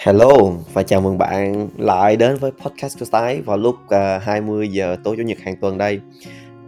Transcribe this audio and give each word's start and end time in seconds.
Hello 0.00 0.28
và 0.72 0.82
chào 0.82 1.00
mừng 1.00 1.18
bạn 1.18 1.68
lại 1.76 2.16
đến 2.16 2.36
với 2.36 2.50
podcast 2.50 2.98
của 2.98 3.06
Thái 3.12 3.42
vào 3.42 3.56
lúc 3.56 3.76
à, 3.88 4.16
uh, 4.16 4.22
20 4.22 4.68
giờ 4.68 4.96
tối 5.04 5.16
chủ 5.16 5.22
nhật 5.22 5.38
hàng 5.38 5.56
tuần 5.60 5.78
đây. 5.78 6.00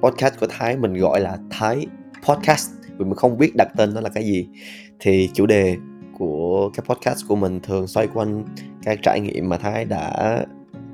Podcast 0.01 0.35
của 0.41 0.47
Thái 0.51 0.77
mình 0.77 0.95
gọi 0.95 1.21
là 1.21 1.39
Thái 1.51 1.87
Podcast 2.29 2.71
vì 2.99 3.05
mình 3.05 3.15
không 3.15 3.39
biết 3.39 3.53
đặt 3.57 3.69
tên 3.77 3.95
nó 3.95 4.01
là 4.01 4.09
cái 4.09 4.25
gì. 4.25 4.49
Thì 5.01 5.31
chủ 5.35 5.47
đề 5.47 5.77
của 6.19 6.71
cái 6.75 6.85
podcast 6.89 7.29
của 7.29 7.37
mình 7.37 7.61
thường 7.61 7.87
xoay 7.87 8.07
quanh 8.07 8.45
các 8.83 8.99
trải 9.03 9.21
nghiệm 9.21 9.49
mà 9.49 9.57
Thái 9.57 9.85
đã 9.85 10.39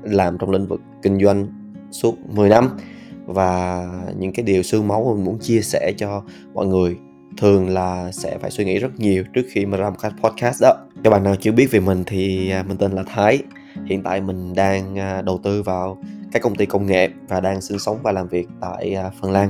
làm 0.03 0.37
trong 0.37 0.51
lĩnh 0.51 0.67
vực 0.67 0.81
kinh 1.01 1.23
doanh 1.23 1.47
suốt 1.91 2.15
10 2.29 2.49
năm 2.49 2.77
và 3.25 3.83
những 4.17 4.33
cái 4.33 4.43
điều 4.43 4.63
xương 4.63 4.87
máu 4.87 5.13
mình 5.15 5.25
muốn 5.25 5.39
chia 5.39 5.61
sẻ 5.61 5.93
cho 5.97 6.23
mọi 6.53 6.67
người 6.67 6.97
thường 7.37 7.69
là 7.69 8.11
sẽ 8.11 8.37
phải 8.37 8.51
suy 8.51 8.65
nghĩ 8.65 8.79
rất 8.79 8.99
nhiều 8.99 9.23
trước 9.33 9.41
khi 9.49 9.65
mà 9.65 9.77
ra 9.77 9.89
một 9.89 9.95
cái 10.01 10.11
podcast 10.23 10.61
đó. 10.61 10.73
Các 11.03 11.09
bạn 11.09 11.23
nào 11.23 11.35
chưa 11.35 11.51
biết 11.51 11.71
về 11.71 11.79
mình 11.79 12.03
thì 12.05 12.51
à, 12.51 12.63
mình 12.67 12.77
tên 12.77 12.91
là 12.91 13.03
Thái. 13.07 13.39
Hiện 13.85 14.03
tại 14.03 14.21
mình 14.21 14.53
đang 14.53 14.99
à, 14.99 15.21
đầu 15.21 15.39
tư 15.43 15.63
vào 15.63 15.97
các 16.31 16.41
công 16.41 16.55
ty 16.55 16.65
công 16.65 16.85
nghệ 16.85 17.09
và 17.27 17.39
đang 17.39 17.61
sinh 17.61 17.79
sống 17.79 17.97
và 18.03 18.11
làm 18.11 18.27
việc 18.27 18.47
tại 18.61 18.93
à, 18.93 19.11
Phần 19.21 19.31
Lan. 19.31 19.49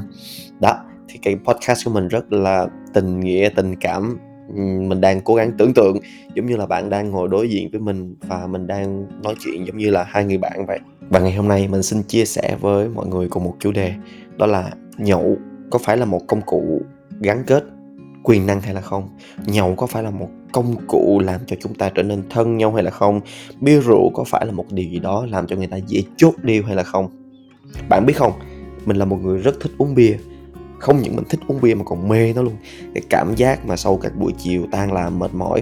Đó, 0.61 0.73
thì 1.09 1.19
cái 1.21 1.35
podcast 1.45 1.85
của 1.85 1.91
mình 1.91 2.07
rất 2.07 2.33
là 2.33 2.67
tình 2.93 3.19
nghĩa, 3.19 3.49
tình 3.55 3.75
cảm. 3.75 4.19
Mình 4.89 5.01
đang 5.01 5.21
cố 5.21 5.35
gắng 5.35 5.51
tưởng 5.57 5.73
tượng 5.73 5.97
giống 6.35 6.45
như 6.45 6.55
là 6.55 6.65
bạn 6.65 6.89
đang 6.89 7.11
ngồi 7.11 7.27
đối 7.27 7.49
diện 7.49 7.69
với 7.71 7.81
mình 7.81 8.15
và 8.21 8.47
mình 8.47 8.67
đang 8.67 9.07
nói 9.23 9.35
chuyện 9.39 9.67
giống 9.67 9.77
như 9.77 9.89
là 9.89 10.03
hai 10.03 10.25
người 10.25 10.37
bạn 10.37 10.65
vậy. 10.65 10.79
Và 11.09 11.19
ngày 11.19 11.33
hôm 11.33 11.47
nay 11.47 11.67
mình 11.67 11.83
xin 11.83 12.03
chia 12.03 12.25
sẻ 12.25 12.57
với 12.61 12.89
mọi 12.89 13.07
người 13.07 13.29
cùng 13.29 13.43
một 13.43 13.55
chủ 13.59 13.71
đề, 13.71 13.93
đó 14.37 14.45
là 14.45 14.71
nhậu. 14.97 15.37
Có 15.69 15.79
phải 15.79 15.97
là 15.97 16.05
một 16.05 16.21
công 16.27 16.41
cụ 16.41 16.81
gắn 17.21 17.43
kết 17.47 17.63
quyền 18.27 18.47
năng 18.47 18.61
hay 18.61 18.73
là 18.73 18.81
không? 18.81 19.09
Nhậu 19.45 19.75
có 19.75 19.87
phải 19.87 20.03
là 20.03 20.11
một 20.11 20.29
công 20.51 20.75
cụ 20.87 21.21
làm 21.25 21.41
cho 21.47 21.55
chúng 21.61 21.73
ta 21.73 21.89
trở 21.89 22.03
nên 22.03 22.23
thân 22.29 22.57
nhau 22.57 22.73
hay 22.73 22.83
là 22.83 22.91
không? 22.91 23.21
Bia 23.61 23.79
rượu 23.79 24.11
có 24.13 24.23
phải 24.23 24.45
là 24.45 24.51
một 24.51 24.65
điều 24.71 24.89
gì 24.89 24.99
đó 24.99 25.25
làm 25.29 25.47
cho 25.47 25.55
người 25.55 25.67
ta 25.67 25.77
dễ 25.77 26.03
chốt 26.17 26.33
điêu 26.43 26.63
hay 26.63 26.75
là 26.75 26.83
không? 26.83 27.09
Bạn 27.89 28.05
biết 28.05 28.17
không? 28.17 28.31
Mình 28.85 28.97
là 28.97 29.05
một 29.05 29.17
người 29.23 29.37
rất 29.37 29.59
thích 29.59 29.71
uống 29.77 29.95
bia. 29.95 30.17
Không 30.79 31.01
những 31.01 31.15
mình 31.15 31.25
thích 31.29 31.39
uống 31.47 31.61
bia 31.61 31.73
mà 31.73 31.83
còn 31.83 32.07
mê 32.07 32.33
nó 32.33 32.41
luôn. 32.41 32.55
Cái 32.93 33.03
cảm 33.09 33.35
giác 33.35 33.65
mà 33.65 33.75
sau 33.75 33.97
các 33.97 34.15
buổi 34.15 34.33
chiều 34.37 34.65
tan 34.71 34.93
làm 34.93 35.19
mệt 35.19 35.33
mỏi 35.33 35.61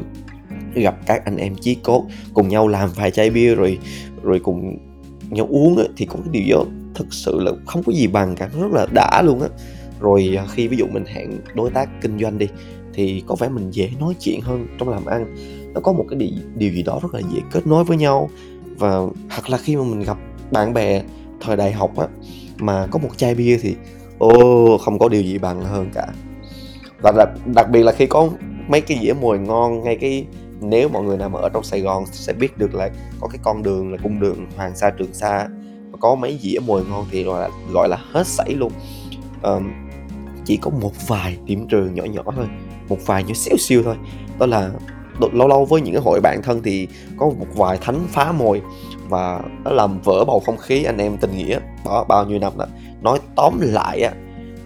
gặp 0.73 0.95
các 1.05 1.25
anh 1.25 1.37
em 1.37 1.55
chí 1.61 1.75
cốt 1.75 2.05
cùng 2.33 2.47
nhau 2.47 2.67
làm 2.67 2.89
vài 2.95 3.11
chai 3.11 3.29
bia 3.29 3.55
rồi 3.55 3.79
rồi 4.23 4.39
cùng 4.39 4.77
nhau 5.29 5.47
uống 5.49 5.77
ấy, 5.77 5.89
thì 5.97 6.05
có 6.05 6.15
cái 6.15 6.29
điều 6.31 6.57
đó 6.57 6.65
thực 6.95 7.13
sự 7.13 7.39
là 7.39 7.51
không 7.65 7.83
có 7.83 7.93
gì 7.93 8.07
bằng 8.07 8.35
cả. 8.35 8.49
Nó 8.53 8.61
rất 8.61 8.71
là 8.71 8.87
đã 8.93 9.21
luôn 9.21 9.41
á 9.41 9.47
rồi 10.05 10.35
à, 10.37 10.45
khi 10.53 10.67
ví 10.67 10.77
dụ 10.77 10.87
mình 10.87 11.05
hẹn 11.05 11.31
đối 11.53 11.69
tác 11.69 11.89
kinh 12.01 12.19
doanh 12.19 12.37
đi 12.37 12.47
thì 12.93 13.23
có 13.27 13.35
vẻ 13.35 13.49
mình 13.49 13.71
dễ 13.71 13.91
nói 13.99 14.13
chuyện 14.19 14.41
hơn 14.41 14.67
trong 14.77 14.89
làm 14.89 15.05
ăn. 15.05 15.35
Nó 15.73 15.81
có 15.81 15.93
một 15.93 16.05
cái 16.09 16.19
điều, 16.19 16.29
điều 16.55 16.73
gì 16.73 16.83
đó 16.83 16.99
rất 17.01 17.13
là 17.13 17.19
dễ 17.19 17.39
kết 17.51 17.67
nối 17.67 17.83
với 17.83 17.97
nhau. 17.97 18.29
Và 18.77 18.99
hoặc 19.29 19.49
là 19.49 19.57
khi 19.57 19.75
mà 19.75 19.83
mình 19.83 20.01
gặp 20.01 20.17
bạn 20.51 20.73
bè 20.73 21.01
thời 21.41 21.57
đại 21.57 21.71
học 21.71 21.97
á 21.97 22.07
mà 22.57 22.87
có 22.87 22.99
một 22.99 23.09
chai 23.17 23.35
bia 23.35 23.57
thì 23.61 23.75
ô 24.17 24.77
không 24.77 24.99
có 24.99 25.09
điều 25.09 25.21
gì 25.21 25.37
bằng 25.37 25.61
hơn 25.61 25.89
cả. 25.93 26.07
Và 27.01 27.11
đặc, 27.17 27.29
đặc 27.45 27.69
biệt 27.69 27.83
là 27.83 27.91
khi 27.91 28.05
có 28.05 28.29
mấy 28.67 28.81
cái 28.81 28.99
dĩa 29.01 29.13
mồi 29.13 29.39
ngon 29.39 29.83
ngay 29.83 29.97
cái 30.01 30.25
nếu 30.61 30.89
mọi 30.89 31.03
người 31.03 31.17
nào 31.17 31.29
mà 31.29 31.39
ở 31.39 31.49
trong 31.49 31.63
Sài 31.63 31.81
Gòn 31.81 32.05
sẽ 32.11 32.33
biết 32.33 32.57
được 32.57 32.75
là 32.75 32.89
có 33.19 33.27
cái 33.27 33.39
con 33.43 33.63
đường 33.63 33.91
là 33.91 33.97
cung 34.03 34.19
đường 34.19 34.45
Hoàng 34.55 34.75
Sa 34.75 34.89
Trường 34.89 35.13
Sa 35.13 35.47
có 35.99 36.15
mấy 36.15 36.39
dĩa 36.41 36.59
mồi 36.65 36.83
ngon 36.89 37.05
thì 37.11 37.23
gọi 37.23 37.41
là 37.41 37.49
gọi 37.73 37.89
là 37.89 37.97
hết 38.11 38.27
sảy 38.27 38.49
luôn. 38.53 38.71
Um, 39.43 39.71
chỉ 40.45 40.57
có 40.57 40.71
một 40.81 41.07
vài 41.07 41.37
điểm 41.45 41.67
trường 41.67 41.93
nhỏ 41.93 42.03
nhỏ 42.03 42.23
thôi 42.35 42.45
một 42.89 42.97
vài 43.05 43.23
nhỏ 43.23 43.33
xíu 43.33 43.57
xíu 43.57 43.83
thôi. 43.83 43.95
Đó 44.39 44.45
là 44.45 44.71
lâu 45.33 45.47
lâu 45.47 45.65
với 45.65 45.81
những 45.81 45.93
cái 45.93 46.03
hội 46.03 46.21
bạn 46.21 46.41
thân 46.43 46.61
thì 46.63 46.87
có 47.17 47.25
một 47.25 47.47
vài 47.55 47.77
thánh 47.81 48.07
phá 48.09 48.31
mồi 48.31 48.61
và 49.09 49.41
nó 49.63 49.71
làm 49.71 50.01
vỡ 50.01 50.23
bầu 50.27 50.39
không 50.45 50.57
khí 50.57 50.83
anh 50.83 50.97
em 50.97 51.17
tình 51.17 51.37
nghĩa. 51.37 51.59
Đó 51.85 52.03
bao 52.03 52.25
nhiêu 52.25 52.39
năm 52.39 52.53
đó. 52.57 52.65
Nói 53.01 53.19
tóm 53.35 53.59
lại 53.61 54.01
á 54.01 54.13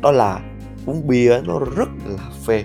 đó 0.02 0.11
là 0.11 0.39
uống 0.86 1.08
bia 1.08 1.42
nó 1.45 1.59
rất 1.59 1.89
là 2.05 2.30
phê 2.45 2.64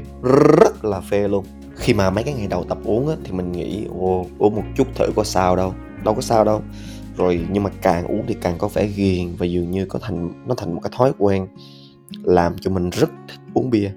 rất 0.58 0.84
là 0.84 1.00
phê 1.00 1.28
luôn. 1.28 1.44
Khi 1.76 1.94
mà 1.94 2.10
mấy 2.10 2.24
cái 2.24 2.34
ngày 2.34 2.46
đầu 2.46 2.64
tập 2.68 2.78
uống 2.84 3.08
á, 3.08 3.14
thì 3.24 3.32
mình 3.32 3.52
nghĩ 3.52 3.84
ô 3.98 4.26
uống 4.38 4.56
một 4.56 4.62
chút 4.76 4.86
thử 4.94 5.12
có 5.16 5.24
sao 5.24 5.56
đâu 5.56 5.74
đâu 6.04 6.14
có 6.14 6.20
sao 6.20 6.44
đâu. 6.44 6.62
Rồi 7.16 7.40
nhưng 7.50 7.62
mà 7.62 7.70
càng 7.82 8.06
uống 8.06 8.24
thì 8.26 8.36
càng 8.40 8.54
có 8.58 8.68
vẻ 8.68 8.86
ghiền 8.86 9.34
và 9.38 9.46
dường 9.46 9.70
như 9.70 9.86
có 9.86 9.98
thành 10.02 10.30
nó 10.46 10.54
thành 10.54 10.74
một 10.74 10.80
cái 10.82 10.92
thói 10.96 11.12
quen 11.18 11.46
làm 12.22 12.58
cho 12.58 12.70
mình 12.70 12.90
rất 12.90 13.10
thích 13.28 13.40
uống 13.54 13.70
bia. 13.70 13.90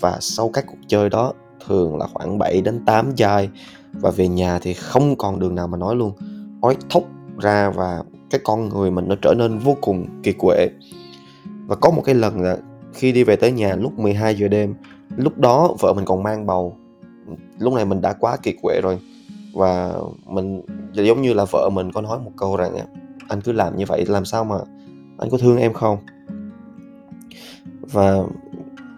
Và 0.00 0.16
sau 0.20 0.48
các 0.48 0.64
cuộc 0.66 0.78
chơi 0.86 1.10
đó, 1.10 1.32
thường 1.66 1.96
là 1.96 2.06
khoảng 2.06 2.38
7 2.38 2.60
đến 2.60 2.84
8 2.84 3.14
chai 3.16 3.50
và 3.92 4.10
về 4.10 4.28
nhà 4.28 4.58
thì 4.58 4.74
không 4.74 5.16
còn 5.16 5.38
đường 5.38 5.54
nào 5.54 5.68
mà 5.68 5.78
nói 5.78 5.96
luôn. 5.96 6.12
Ói 6.60 6.76
thốc 6.90 7.04
ra 7.38 7.70
và 7.70 8.02
cái 8.30 8.40
con 8.44 8.68
người 8.68 8.90
mình 8.90 9.08
nó 9.08 9.14
trở 9.22 9.34
nên 9.34 9.58
vô 9.58 9.76
cùng 9.80 10.06
kiệt 10.22 10.34
quệ. 10.38 10.68
Và 11.66 11.76
có 11.76 11.90
một 11.90 12.02
cái 12.04 12.14
lần 12.14 12.40
là 12.40 12.56
khi 12.92 13.12
đi 13.12 13.24
về 13.24 13.36
tới 13.36 13.52
nhà 13.52 13.76
lúc 13.76 13.98
12 13.98 14.34
giờ 14.34 14.48
đêm, 14.48 14.74
lúc 15.16 15.38
đó 15.38 15.76
vợ 15.80 15.92
mình 15.92 16.04
còn 16.04 16.22
mang 16.22 16.46
bầu. 16.46 16.76
Lúc 17.58 17.72
này 17.72 17.84
mình 17.84 18.00
đã 18.00 18.12
quá 18.12 18.36
kiệt 18.36 18.54
quệ 18.62 18.80
rồi. 18.80 18.98
Và 19.54 19.94
mình, 20.26 20.62
giống 20.92 21.22
như 21.22 21.32
là 21.32 21.44
vợ 21.44 21.70
mình 21.72 21.92
có 21.92 22.00
nói 22.00 22.18
một 22.18 22.30
câu 22.36 22.56
rằng, 22.56 22.76
anh 23.28 23.40
cứ 23.40 23.52
làm 23.52 23.76
như 23.76 23.84
vậy, 23.88 24.04
làm 24.06 24.24
sao 24.24 24.44
mà 24.44 24.56
anh 25.18 25.30
có 25.30 25.38
thương 25.38 25.56
em 25.56 25.72
không? 25.72 25.98
Và 27.92 28.22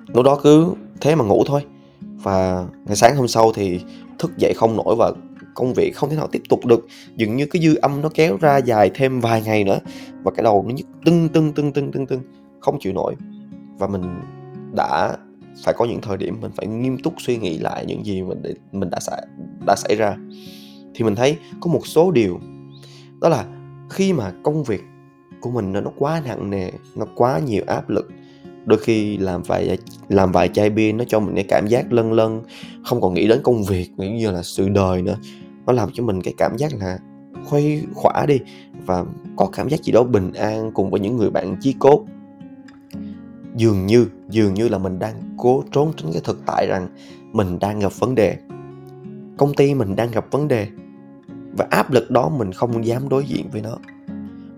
lúc 0.06 0.24
đó 0.24 0.41
cứ 0.42 0.74
thế 1.00 1.14
mà 1.14 1.24
ngủ 1.24 1.44
thôi. 1.47 1.64
Và 2.00 2.66
ngày 2.86 2.97
sáng 2.97 3.16
hôm 3.16 3.28
sau 3.28 3.52
thì 3.52 3.80
thức 4.19 4.38
dậy 4.38 4.52
không 4.56 4.76
nổi 4.76 4.97
và 4.98 5.12
công 5.54 5.74
việc 5.74 5.97
không 5.97 6.10
thể 6.10 6.16
nào 6.16 6.28
tiếp 6.32 6.42
tục 6.48 6.66
được. 6.66 6.86
Dường 7.16 7.36
như 7.36 7.47
cái 7.47 7.62
dư 7.62 7.74
âm 7.74 8.02
nó 8.02 8.08
kéo 8.14 8.36
ra 8.41 8.56
dài 8.56 8.91
thêm 8.94 9.20
vài 9.20 9.42
ngày 9.42 9.64
nữa. 9.64 9.78
Và 10.22 10.30
cái 10.30 10.44
đầu 10.44 10.64
nó 10.69 10.74
nhức 10.74 10.86
tưng 11.04 11.28
tưng 11.28 11.52
tưng 11.52 11.72
tưng 11.72 11.92
tưng 11.92 12.06
tưng, 12.06 12.20
không 12.60 12.78
chịu 12.80 12.92
nổi. 12.92 13.14
Và 13.78 13.86
mình 13.86 14.20
đã 14.72 15.16
phải 15.64 15.74
có 15.74 15.84
những 15.84 16.00
thời 16.00 16.16
điểm 16.16 16.41
mình 16.41 16.50
phải 16.56 16.66
nghiêm 16.66 16.98
túc 16.98 17.14
suy 17.18 17.36
nghĩ 17.36 17.58
lại 17.58 17.84
những 17.86 18.06
gì 18.06 18.22
mình 18.22 18.42
mình 18.72 18.91
đã 18.91 19.00
xảy 19.00 19.26
đã 19.66 19.76
xảy 19.76 19.97
ra. 19.97 20.16
Thì 20.94 21.04
mình 21.04 21.14
thấy 21.14 21.36
có 21.60 21.70
một 21.70 21.86
số 21.86 22.10
điều. 22.10 22.41
Đó 23.20 23.28
là 23.28 23.44
khi 23.91 24.12
mà 24.12 24.32
công 24.42 24.64
việc 24.64 24.82
của 25.41 25.50
mình 25.50 25.72
nó 25.72 25.91
quá 25.98 26.22
nặng 26.26 26.50
nề, 26.50 26.70
nó 26.94 27.06
quá 27.14 27.38
nhiều 27.38 27.64
áp 27.66 27.91
lực 27.91 28.08
đôi 28.66 28.78
khi 28.78 29.16
làm 29.16 29.43
vài 29.43 29.78
làm 30.09 30.32
vài 30.32 30.49
chai 30.49 30.71
bia 30.71 30.93
nó 30.93 31.04
cho 31.09 31.21
mình 31.21 31.34
cái 31.34 31.44
cảm 31.49 31.66
giác 31.66 31.93
lân 31.93 32.12
lân 32.12 32.43
không 32.84 33.00
còn 33.00 33.15
nghĩ 33.15 33.28
đến 33.28 33.41
công 33.43 33.65
việc, 33.65 33.91
nghĩ 33.97 34.10
như 34.10 34.31
là 34.31 34.43
sự 34.43 34.69
đời 34.69 35.03
nữa. 35.03 35.16
Nó 35.66 35.72
làm 35.72 35.88
cho 35.93 36.04
mình 36.04 36.22
cái 36.22 36.34
cảm 36.38 36.59
giác 36.59 36.72
là 36.75 36.99
khuây 37.44 37.82
khỏa 37.94 38.27
đi 38.27 38.38
và 38.87 39.04
có 39.37 39.47
cảm 39.47 39.69
giác 39.69 39.82
gì 39.82 39.93
đó 39.93 40.03
bình 40.03 40.32
an 40.32 40.71
cùng 40.75 40.91
với 40.91 41.00
những 41.00 41.16
người 41.16 41.31
bạn 41.31 41.56
chí 41.60 41.75
cốt. 41.78 42.04
Dường 43.56 43.87
như 43.87 44.06
dường 44.28 44.54
như 44.54 44.69
là 44.69 44.78
mình 44.78 44.98
đang 44.98 45.15
cố 45.38 45.65
trốn 45.72 45.93
tránh 45.97 46.12
cái 46.12 46.22
thực 46.25 46.43
tại 46.47 46.66
rằng 46.66 46.88
mình 47.33 47.59
đang 47.59 47.81
gặp 47.81 47.93
vấn 47.98 48.15
đề. 48.15 48.37
Công 49.37 49.54
ty 49.54 49.75
mình 49.75 49.97
đang 49.97 50.10
gặp 50.10 50.27
vấn 50.31 50.48
đề 50.48 50.69
và 51.53 51.66
áp 51.71 51.93
lực 51.93 52.10
đó 52.10 52.28
mình 52.28 52.53
không 52.53 52.87
dám 52.87 53.09
đối 53.09 53.25
diện 53.25 53.48
với 53.53 53.62
nó. 53.62 53.78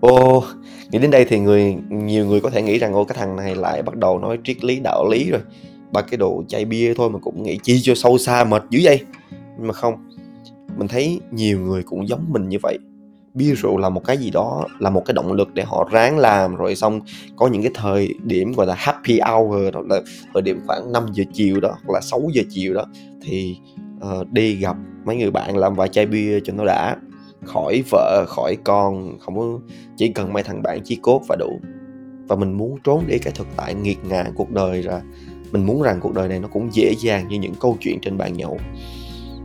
Ô, 0.01 0.43
nghĩ 0.91 0.99
đến 0.99 1.11
đây 1.11 1.25
thì 1.25 1.39
người 1.39 1.75
nhiều 1.89 2.25
người 2.25 2.41
có 2.41 2.49
thể 2.49 2.61
nghĩ 2.61 2.79
rằng 2.79 2.93
ô 2.93 3.03
cái 3.03 3.17
thằng 3.17 3.35
này 3.35 3.55
lại 3.55 3.83
bắt 3.83 3.95
đầu 3.95 4.19
nói 4.19 4.37
triết 4.43 4.63
lý 4.63 4.79
đạo 4.79 5.07
lý 5.11 5.31
rồi. 5.31 5.41
Ba 5.91 6.01
cái 6.01 6.17
đồ 6.17 6.43
chai 6.47 6.65
bia 6.65 6.93
thôi 6.93 7.09
mà 7.09 7.19
cũng 7.19 7.43
nghĩ 7.43 7.59
chi 7.63 7.79
cho 7.83 7.95
sâu 7.95 8.17
xa 8.17 8.43
mệt 8.43 8.63
dữ 8.69 8.79
vậy. 8.83 8.99
Nhưng 9.57 9.67
mà 9.67 9.73
không. 9.73 9.93
Mình 10.77 10.87
thấy 10.87 11.19
nhiều 11.31 11.59
người 11.59 11.83
cũng 11.83 12.07
giống 12.07 12.25
mình 12.29 12.49
như 12.49 12.57
vậy. 12.63 12.77
Bia 13.33 13.53
rượu 13.53 13.77
là 13.77 13.89
một 13.89 14.05
cái 14.05 14.17
gì 14.17 14.31
đó, 14.31 14.65
là 14.79 14.89
một 14.89 15.05
cái 15.05 15.13
động 15.13 15.33
lực 15.33 15.53
để 15.53 15.63
họ 15.63 15.89
ráng 15.91 16.17
làm 16.17 16.55
rồi 16.55 16.75
xong 16.75 17.01
có 17.35 17.47
những 17.47 17.61
cái 17.61 17.71
thời 17.75 18.13
điểm 18.23 18.51
gọi 18.51 18.67
là 18.67 18.75
happy 18.77 19.19
hour 19.19 19.73
đó 19.73 19.81
là 19.89 20.01
thời 20.33 20.41
điểm 20.41 20.59
khoảng 20.67 20.91
5 20.91 21.05
giờ 21.13 21.23
chiều 21.33 21.59
đó 21.59 21.69
hoặc 21.69 21.93
là 21.93 22.01
6 22.01 22.21
giờ 22.33 22.43
chiều 22.49 22.73
đó 22.73 22.85
thì 23.21 23.57
uh, 23.97 24.31
đi 24.31 24.55
gặp 24.55 24.77
mấy 25.05 25.15
người 25.15 25.31
bạn 25.31 25.57
làm 25.57 25.75
vài 25.75 25.87
chai 25.87 26.05
bia 26.05 26.39
cho 26.39 26.53
nó 26.53 26.65
đã 26.65 26.95
khỏi 27.53 27.83
vợ, 27.91 28.25
khỏi 28.27 28.57
con, 28.63 29.19
không 29.19 29.37
có, 29.37 29.59
chỉ 29.97 30.09
cần 30.09 30.33
mấy 30.33 30.43
thằng 30.43 30.61
bạn 30.61 30.81
chi 30.83 30.99
cốt 31.01 31.21
và 31.27 31.35
đủ. 31.39 31.59
Và 32.27 32.35
mình 32.35 32.57
muốn 32.57 32.77
trốn 32.83 33.03
đi 33.07 33.17
cái 33.17 33.33
thực 33.35 33.47
tại 33.55 33.73
nghiệt 33.73 33.97
ngã 34.09 34.25
cuộc 34.35 34.51
đời 34.51 34.81
ra. 34.81 35.01
Mình 35.51 35.65
muốn 35.65 35.81
rằng 35.81 35.99
cuộc 36.01 36.13
đời 36.13 36.27
này 36.27 36.39
nó 36.39 36.47
cũng 36.47 36.69
dễ 36.73 36.93
dàng 36.99 37.27
như 37.27 37.39
những 37.39 37.53
câu 37.59 37.77
chuyện 37.79 37.99
trên 38.01 38.17
bàn 38.17 38.33
nhậu. 38.33 38.57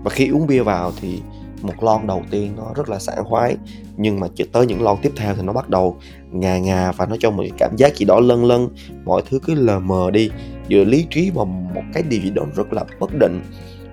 Và 0.04 0.10
khi 0.10 0.28
uống 0.28 0.46
bia 0.46 0.62
vào 0.62 0.92
thì 1.00 1.20
một 1.62 1.82
lon 1.82 2.06
đầu 2.06 2.22
tiên 2.30 2.52
nó 2.56 2.72
rất 2.76 2.88
là 2.88 2.98
sảng 2.98 3.24
khoái, 3.24 3.56
nhưng 3.96 4.20
mà 4.20 4.26
chưa 4.34 4.44
tới 4.52 4.66
những 4.66 4.82
lon 4.82 4.96
tiếp 5.02 5.12
theo 5.16 5.34
thì 5.34 5.42
nó 5.42 5.52
bắt 5.52 5.70
đầu 5.70 5.96
ngà 6.30 6.58
ngà 6.58 6.92
và 6.92 7.06
nó 7.06 7.16
cho 7.20 7.30
mình 7.30 7.52
cảm 7.58 7.76
giác 7.76 7.96
gì 7.96 8.04
đó 8.04 8.20
lân 8.20 8.44
lân 8.44 8.68
mọi 9.04 9.22
thứ 9.30 9.38
cứ 9.38 9.54
lờ 9.54 9.78
mờ 9.78 10.10
đi. 10.10 10.30
Giữa 10.68 10.84
lý 10.84 11.06
trí 11.10 11.30
và 11.34 11.44
một 11.44 11.82
cái 11.94 12.02
điều 12.02 12.20
gì 12.20 12.30
đó 12.30 12.42
rất 12.56 12.72
là 12.72 12.84
bất 13.00 13.10
định. 13.18 13.40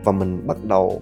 Và 0.04 0.12
mình 0.12 0.48
bắt 0.48 0.64
đầu 0.64 1.02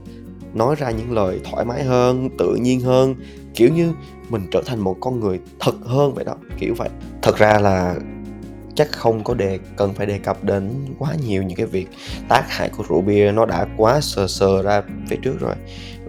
nói 0.54 0.76
ra 0.76 0.92
những 0.92 1.12
lời 1.12 1.40
thoải 1.52 1.66
mái 1.66 1.84
hơn, 1.84 2.30
tự 2.38 2.56
nhiên 2.56 2.82
hơn, 2.82 3.16
kiểu 3.56 3.70
như 3.70 3.94
mình 4.30 4.48
trở 4.52 4.62
thành 4.66 4.80
một 4.80 4.98
con 5.00 5.20
người 5.20 5.40
thật 5.60 5.76
hơn 5.86 6.14
vậy 6.14 6.26
đó. 6.26 6.36
Kiểu 6.58 6.74
vậy. 6.78 6.90
Thật 7.22 7.38
ra 7.38 7.60
là 7.60 7.96
chắc 8.76 8.92
không 8.92 9.24
có 9.24 9.34
đề, 9.34 9.60
cần 9.78 9.94
phải 9.94 10.06
đề 10.06 10.18
cập 10.18 10.44
đến 10.44 10.72
quá 11.00 11.16
nhiều 11.28 11.44
những 11.44 11.58
cái 11.58 11.66
việc 11.66 11.88
tác 12.30 12.46
hại 12.50 12.70
của 12.78 12.84
rượu 12.90 13.02
bia, 13.02 13.32
nó 13.32 13.46
đã 13.46 13.68
quá 13.78 14.02
sờ 14.02 14.28
sờ 14.28 14.62
ra 14.62 14.82
phía 15.10 15.18
trước 15.22 15.40
rồi. 15.40 15.56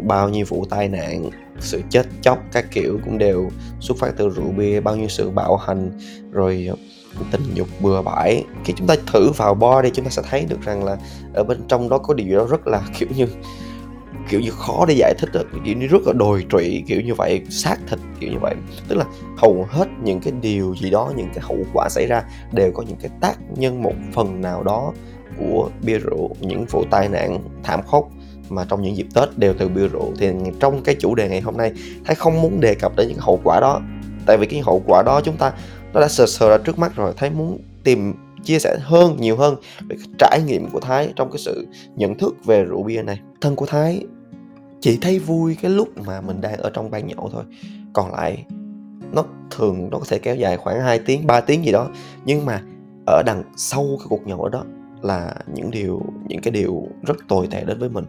Bao 0.03 0.29
nhiêu 0.29 0.45
vụ 0.49 0.65
tai 0.71 0.89
nạn, 0.89 1.31
sự 1.59 1.83
chết 1.91 2.07
chóc 2.23 2.39
các 2.53 2.71
kiểu 2.71 3.01
cũng 3.05 3.19
đều 3.19 3.51
xuất 3.81 3.99
phát 3.99 4.13
từ 4.17 4.31
rượu 4.31 4.53
bia, 4.57 4.81
bao 4.81 4.97
nhiêu 4.97 5.09
sự 5.09 5.31
bạo 5.31 5.57
hành, 5.57 5.91
rồi 6.33 6.69
tình 7.31 7.43
dục 7.55 7.69
bừa 7.81 8.03
bãi. 8.03 8.45
Khi 8.65 8.73
chúng 8.77 8.87
ta 8.87 8.97
thử 9.13 9.31
vào 9.31 9.55
bo 9.55 9.83
đi, 9.83 9.91
chúng 9.95 10.05
ta 10.05 10.11
sẽ 10.11 10.23
thấy 10.31 10.47
được 10.49 10.63
rằng 10.63 10.85
là 10.85 10.97
ở 11.35 11.45
bên 11.45 11.61
trong 11.69 11.89
đó 11.89 11.99
có 11.99 12.15
điều 12.15 12.27
gì 12.27 12.35
đó 12.35 12.47
rất 12.51 12.67
là, 12.67 12.83
kiểu 12.99 13.09
như 13.17 13.27
kiểu 14.31 14.41
như 14.41 14.51
khó 14.51 14.85
để 14.89 14.95
giải 14.99 15.15
thích 15.19 15.31
được, 15.33 15.49
kiểu 15.65 15.77
như 15.77 15.87
rất 15.87 16.03
là 16.07 16.13
đồi 16.13 16.47
trụy 16.51 16.85
kiểu 16.87 17.01
như 17.01 17.15
vậy, 17.15 17.43
xác 17.49 17.77
thịt 17.89 17.99
kiểu 18.21 18.31
như 18.31 18.39
vậy. 18.41 18.55
Tức 18.89 18.97
là 18.97 19.05
hầu 19.37 19.67
hết 19.71 19.89
những 20.03 20.21
cái 20.21 20.33
điều 20.43 20.75
gì 20.77 20.91
đó, 20.91 21.13
những 21.17 21.29
cái 21.35 21.45
hậu 21.49 21.59
quả 21.75 21.89
xảy 21.89 22.07
ra 22.07 22.23
đều 22.53 22.73
có 22.73 22.83
những 22.83 22.97
cái 23.01 23.11
tác 23.21 23.35
nhân 23.57 23.83
một 23.83 23.95
phần 24.13 24.41
nào 24.41 24.63
đó 24.63 24.93
của 25.39 25.71
bia 25.83 25.99
rượu, 25.99 26.31
những 26.41 26.65
vụ 26.71 26.85
tai 26.91 27.09
nạn 27.09 27.39
thảm 27.63 27.81
khốc 27.87 28.09
mà 28.49 28.65
trong 28.69 28.83
những 28.83 28.97
dịp 28.97 29.07
Tết 29.15 29.39
đều 29.39 29.55
từ 29.59 29.69
bia 29.69 29.89
rượu. 29.89 30.13
Thì 30.19 30.29
trong 30.61 30.83
cái 30.83 30.97
chủ 30.99 31.15
đề 31.15 31.29
ngày 31.29 31.41
hôm 31.41 31.57
nay, 31.57 31.73
Thái 32.05 32.15
không 32.15 32.43
muốn 32.43 32.61
đề 32.61 32.75
cập 32.75 32.97
đến 32.97 33.09
những 33.09 33.19
hậu 33.19 33.41
quả 33.45 33.61
đó, 33.61 33.81
tại 34.27 34.37
vì 34.37 34.47
cái 34.47 34.61
hậu 34.61 34.83
quả 34.87 35.03
đó 35.03 35.21
chúng 35.25 35.37
ta, 35.37 35.53
nó 35.93 36.01
đã 36.01 36.09
sờ 36.09 36.27
sờ 36.27 36.51
ra 36.51 36.59
trước 36.59 36.79
mắt 36.79 36.97
rồi. 36.97 37.13
Thái 37.17 37.31
muốn 37.31 37.59
tìm, 37.85 38.15
chia 38.45 38.59
sẻ 38.59 38.77
hơn, 38.81 39.17
nhiều 39.21 39.37
hơn 39.37 39.57
về 39.89 39.97
cái 39.97 40.07
trải 40.19 40.41
nghiệm 40.47 40.71
của 40.71 40.81
Thái 40.81 41.13
trong 41.17 41.31
cái 41.31 41.39
sự 41.39 41.67
nhận 41.97 42.19
thức 42.19 42.45
về 42.45 42.65
rượu 42.65 42.83
bia 42.83 43.03
này. 43.03 43.21
Thân 43.41 43.57
của 43.57 43.67
Thái 43.67 44.05
chỉ 44.81 44.99
thấy 45.01 45.19
vui 45.19 45.57
cái 45.63 45.71
lúc 45.71 45.89
mà 46.07 46.21
mình 46.21 46.41
đang 46.41 46.57
ở 46.57 46.71
trong 46.71 46.91
ban 46.91 47.07
nhậu 47.07 47.31
thôi. 47.33 47.45
Còn 47.93 48.13
lại 48.13 48.45
nó 49.13 49.25
thường 49.51 49.89
nó 49.91 49.99
có 49.99 50.05
thể 50.09 50.19
kéo 50.19 50.37
dài 50.37 50.57
khoảng 50.57 50.81
2 50.81 50.99
tiếng 50.99 51.27
3 51.27 51.41
tiếng 51.41 51.65
gì 51.65 51.73
đó. 51.73 51.89
Nhưng 52.25 52.47
mà 52.47 52.63
ở 53.07 53.23
đằng 53.27 53.43
sau 53.57 53.87
cái 53.99 54.07
cuộc 54.09 54.27
nhậu 54.27 54.49
đó 54.49 54.65
là 55.03 55.35
những 55.55 55.71
điều 55.71 56.03
những 56.29 56.41
cái 56.41 56.53
điều 56.53 56.89
rất 57.03 57.17
tồi 57.29 57.47
tệ 57.51 57.65
đến 57.65 57.79
với 57.79 57.89
mình. 57.89 58.05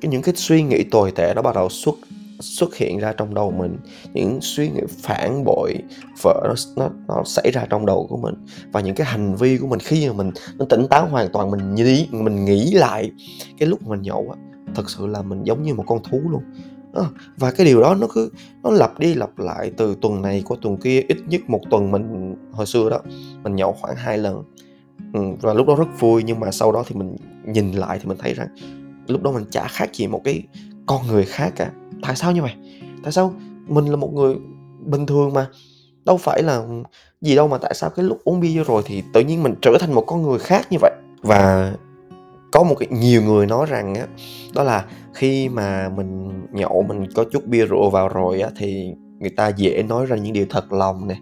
Cái 0.00 0.10
những 0.10 0.22
cái 0.22 0.34
suy 0.36 0.62
nghĩ 0.62 0.84
tồi 0.90 1.10
tệ 1.10 1.32
nó 1.36 1.42
bắt 1.42 1.54
đầu 1.54 1.68
xuất 1.68 1.94
xuất 2.40 2.76
hiện 2.76 2.98
ra 2.98 3.12
trong 3.12 3.34
đầu 3.34 3.50
mình. 3.50 3.76
Những 4.14 4.38
suy 4.40 4.68
nghĩ 4.68 4.80
phản 5.02 5.44
bội 5.44 5.74
vợ 6.22 6.42
nó, 6.48 6.54
nó 6.76 6.90
nó 7.08 7.22
xảy 7.24 7.50
ra 7.50 7.66
trong 7.70 7.86
đầu 7.86 8.06
của 8.10 8.16
mình. 8.16 8.34
Và 8.72 8.80
những 8.80 8.94
cái 8.94 9.06
hành 9.06 9.34
vi 9.34 9.58
của 9.58 9.66
mình 9.66 9.80
khi 9.80 10.08
mà 10.08 10.14
mình 10.14 10.30
nó 10.58 10.64
tỉnh 10.64 10.86
táo 10.90 11.06
hoàn 11.06 11.28
toàn 11.32 11.50
mình 11.50 11.74
nghĩ 11.74 12.08
mình 12.10 12.44
nghĩ 12.44 12.72
lại 12.72 13.10
cái 13.58 13.68
lúc 13.68 13.86
mình 13.86 14.02
nhậu 14.02 14.34
á 14.36 14.51
thật 14.74 14.90
sự 14.90 15.06
là 15.06 15.22
mình 15.22 15.44
giống 15.44 15.62
như 15.62 15.74
một 15.74 15.84
con 15.86 16.02
thú 16.02 16.20
luôn. 16.30 16.42
À, 16.94 17.02
và 17.36 17.50
cái 17.50 17.66
điều 17.66 17.80
đó 17.80 17.94
nó 17.94 18.06
cứ 18.14 18.30
nó 18.62 18.70
lặp 18.70 18.98
đi 18.98 19.14
lặp 19.14 19.38
lại 19.38 19.72
từ 19.76 19.96
tuần 20.00 20.22
này 20.22 20.42
qua 20.46 20.56
tuần 20.62 20.76
kia 20.76 21.00
ít 21.08 21.16
nhất 21.26 21.40
một 21.48 21.60
tuần 21.70 21.90
mình 21.90 22.34
hồi 22.52 22.66
xưa 22.66 22.90
đó 22.90 22.98
mình 23.42 23.56
nhậu 23.56 23.72
khoảng 23.72 23.96
hai 23.96 24.18
lần. 24.18 24.42
Ừ, 25.12 25.20
và 25.40 25.54
lúc 25.54 25.66
đó 25.66 25.74
rất 25.74 26.00
vui 26.00 26.22
nhưng 26.22 26.40
mà 26.40 26.50
sau 26.50 26.72
đó 26.72 26.84
thì 26.86 26.94
mình 26.94 27.16
nhìn 27.46 27.72
lại 27.72 27.98
thì 27.98 28.08
mình 28.08 28.18
thấy 28.18 28.34
rằng 28.34 28.48
lúc 29.06 29.22
đó 29.22 29.32
mình 29.32 29.44
chả 29.50 29.68
khác 29.68 29.90
gì 29.92 30.06
một 30.06 30.20
cái 30.24 30.42
con 30.86 31.06
người 31.06 31.24
khác 31.24 31.52
cả. 31.56 31.72
Tại 32.02 32.16
sao 32.16 32.32
như 32.32 32.42
vậy? 32.42 32.52
Tại 33.02 33.12
sao 33.12 33.34
mình 33.68 33.86
là 33.86 33.96
một 33.96 34.12
người 34.14 34.34
bình 34.86 35.06
thường 35.06 35.32
mà? 35.32 35.46
Đâu 36.04 36.16
phải 36.16 36.42
là 36.42 36.62
gì 37.20 37.36
đâu 37.36 37.48
mà 37.48 37.58
tại 37.58 37.74
sao 37.74 37.90
cái 37.90 38.04
lúc 38.04 38.18
uống 38.24 38.40
bia 38.40 38.64
rồi 38.64 38.82
thì 38.86 39.02
tự 39.12 39.20
nhiên 39.20 39.42
mình 39.42 39.54
trở 39.62 39.76
thành 39.80 39.92
một 39.92 40.04
con 40.06 40.22
người 40.22 40.38
khác 40.38 40.66
như 40.70 40.78
vậy? 40.80 40.92
Và 41.22 41.72
có 42.52 42.62
một 42.62 42.74
cái 42.78 42.88
nhiều 42.90 43.22
người 43.22 43.46
nói 43.46 43.66
rằng 43.66 43.94
á 43.94 44.06
đó 44.54 44.62
là 44.62 44.84
khi 45.14 45.48
mà 45.48 45.88
mình 45.96 46.42
nhậu 46.52 46.82
mình 46.88 47.06
có 47.14 47.24
chút 47.32 47.46
bia 47.46 47.66
rượu 47.66 47.90
vào 47.90 48.08
rồi 48.08 48.40
á 48.40 48.50
thì 48.56 48.94
người 49.22 49.30
ta 49.30 49.48
dễ 49.48 49.82
nói 49.82 50.06
ra 50.06 50.16
những 50.16 50.32
điều 50.32 50.46
thật 50.50 50.72
lòng 50.72 51.08
nè. 51.08 51.16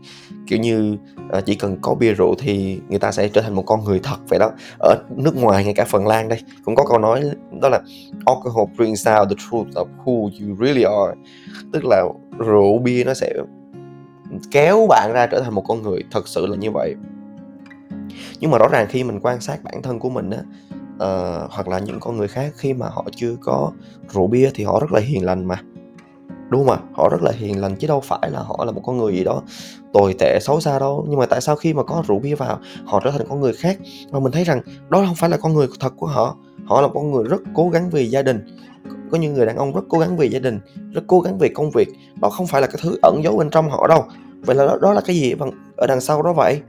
Kiểu 0.46 0.58
như 0.58 0.96
uh, 1.38 1.46
chỉ 1.46 1.54
cần 1.54 1.76
có 1.82 1.94
bia 1.94 2.12
rượu 2.12 2.34
thì 2.38 2.80
người 2.88 2.98
ta 2.98 3.12
sẽ 3.12 3.28
trở 3.28 3.40
thành 3.40 3.54
một 3.54 3.62
con 3.66 3.84
người 3.84 4.00
thật 4.02 4.16
vậy 4.28 4.38
đó. 4.38 4.50
Ở 4.78 4.96
nước 5.16 5.36
ngoài 5.36 5.64
ngay 5.64 5.74
cả 5.74 5.84
phần 5.88 6.06
lan 6.06 6.28
đây 6.28 6.40
cũng 6.64 6.74
có 6.74 6.84
câu 6.84 6.98
nói 6.98 7.22
đó 7.60 7.68
là 7.68 7.80
alcohol 8.26 8.64
brings 8.76 9.08
out 9.08 9.28
the 9.28 9.36
truth 9.50 9.68
of 9.68 9.86
who 10.04 10.22
you 10.22 10.56
really 10.66 10.82
are. 10.82 11.20
Tức 11.72 11.84
là 11.84 12.04
rượu 12.38 12.78
bia 12.78 13.04
nó 13.04 13.14
sẽ 13.14 13.32
kéo 14.50 14.86
bạn 14.88 15.10
ra 15.14 15.26
trở 15.26 15.40
thành 15.40 15.54
một 15.54 15.64
con 15.68 15.82
người 15.82 16.02
thật 16.10 16.28
sự 16.28 16.46
là 16.46 16.56
như 16.56 16.70
vậy. 16.70 16.94
Nhưng 18.40 18.50
mà 18.50 18.58
rõ 18.58 18.68
ràng 18.68 18.86
khi 18.88 19.04
mình 19.04 19.20
quan 19.22 19.40
sát 19.40 19.62
bản 19.62 19.82
thân 19.82 19.98
của 19.98 20.10
mình 20.10 20.30
á 20.30 20.42
uh, 21.00 21.50
hoặc 21.50 21.68
là 21.68 21.78
những 21.78 22.00
con 22.00 22.16
người 22.16 22.28
khác 22.28 22.52
khi 22.56 22.72
mà 22.72 22.88
họ 22.88 23.04
chưa 23.16 23.36
có 23.40 23.70
rượu 24.08 24.26
bia 24.26 24.50
thì 24.54 24.64
họ 24.64 24.80
rất 24.80 24.92
là 24.92 25.00
hiền 25.00 25.24
lành 25.24 25.44
mà. 25.44 25.62
Đúng 26.48 26.66
không 26.66 26.76
ạ? 26.76 26.78
Họ 26.92 27.08
rất 27.08 27.22
là 27.22 27.32
hiền 27.32 27.60
lành 27.60 27.76
chứ 27.76 27.86
đâu 27.86 28.00
phải 28.00 28.30
là 28.30 28.40
họ 28.40 28.64
là 28.64 28.72
một 28.72 28.80
con 28.84 28.98
người 28.98 29.14
gì 29.14 29.24
đó 29.24 29.42
tồi 29.92 30.14
tệ 30.18 30.38
xấu 30.40 30.60
xa 30.60 30.78
đâu. 30.78 31.06
Nhưng 31.08 31.18
mà 31.18 31.26
tại 31.26 31.40
sao 31.40 31.56
khi 31.56 31.74
mà 31.74 31.82
có 31.82 32.02
rượu 32.08 32.18
bia 32.18 32.34
vào 32.34 32.58
họ 32.84 33.00
trở 33.04 33.10
thành 33.10 33.26
con 33.28 33.40
người 33.40 33.52
khác? 33.52 33.78
Mà 34.10 34.20
mình 34.20 34.32
thấy 34.32 34.44
rằng 34.44 34.60
đó 34.88 35.04
không 35.06 35.14
phải 35.14 35.30
là 35.30 35.36
con 35.36 35.54
người 35.54 35.66
thật 35.80 35.92
của 35.96 36.06
họ. 36.06 36.36
Họ 36.64 36.80
là 36.80 36.88
con 36.94 37.12
người 37.12 37.24
rất 37.24 37.40
cố 37.54 37.68
gắng 37.68 37.90
vì 37.90 38.10
gia 38.10 38.22
đình. 38.22 38.58
Có 39.10 39.18
những 39.18 39.34
người 39.34 39.46
đàn 39.46 39.56
ông 39.56 39.72
rất 39.72 39.82
cố 39.88 39.98
gắng 39.98 40.16
vì 40.16 40.28
gia 40.28 40.38
đình 40.38 40.60
rất 40.92 41.02
cố 41.06 41.20
gắng 41.20 41.38
vì 41.38 41.48
công 41.48 41.70
việc. 41.70 41.88
Đó 42.20 42.30
không 42.30 42.46
phải 42.46 42.60
là 42.60 42.66
cái 42.66 42.76
thứ 42.82 42.98
ẩn 43.02 43.20
giấu 43.24 43.36
bên 43.36 43.50
trong 43.50 43.70
họ 43.70 43.86
đâu. 43.86 44.04
Vậy 44.40 44.56
là 44.56 44.66
đó, 44.66 44.78
đó 44.82 44.92
là 44.92 45.00
cái 45.00 45.16
gì? 45.16 45.34
Bằng 45.34 45.50
ở 45.76 45.86
đằng 45.86 46.00
sau 46.00 46.22
đó 46.22 46.32
vậy. 46.32 46.60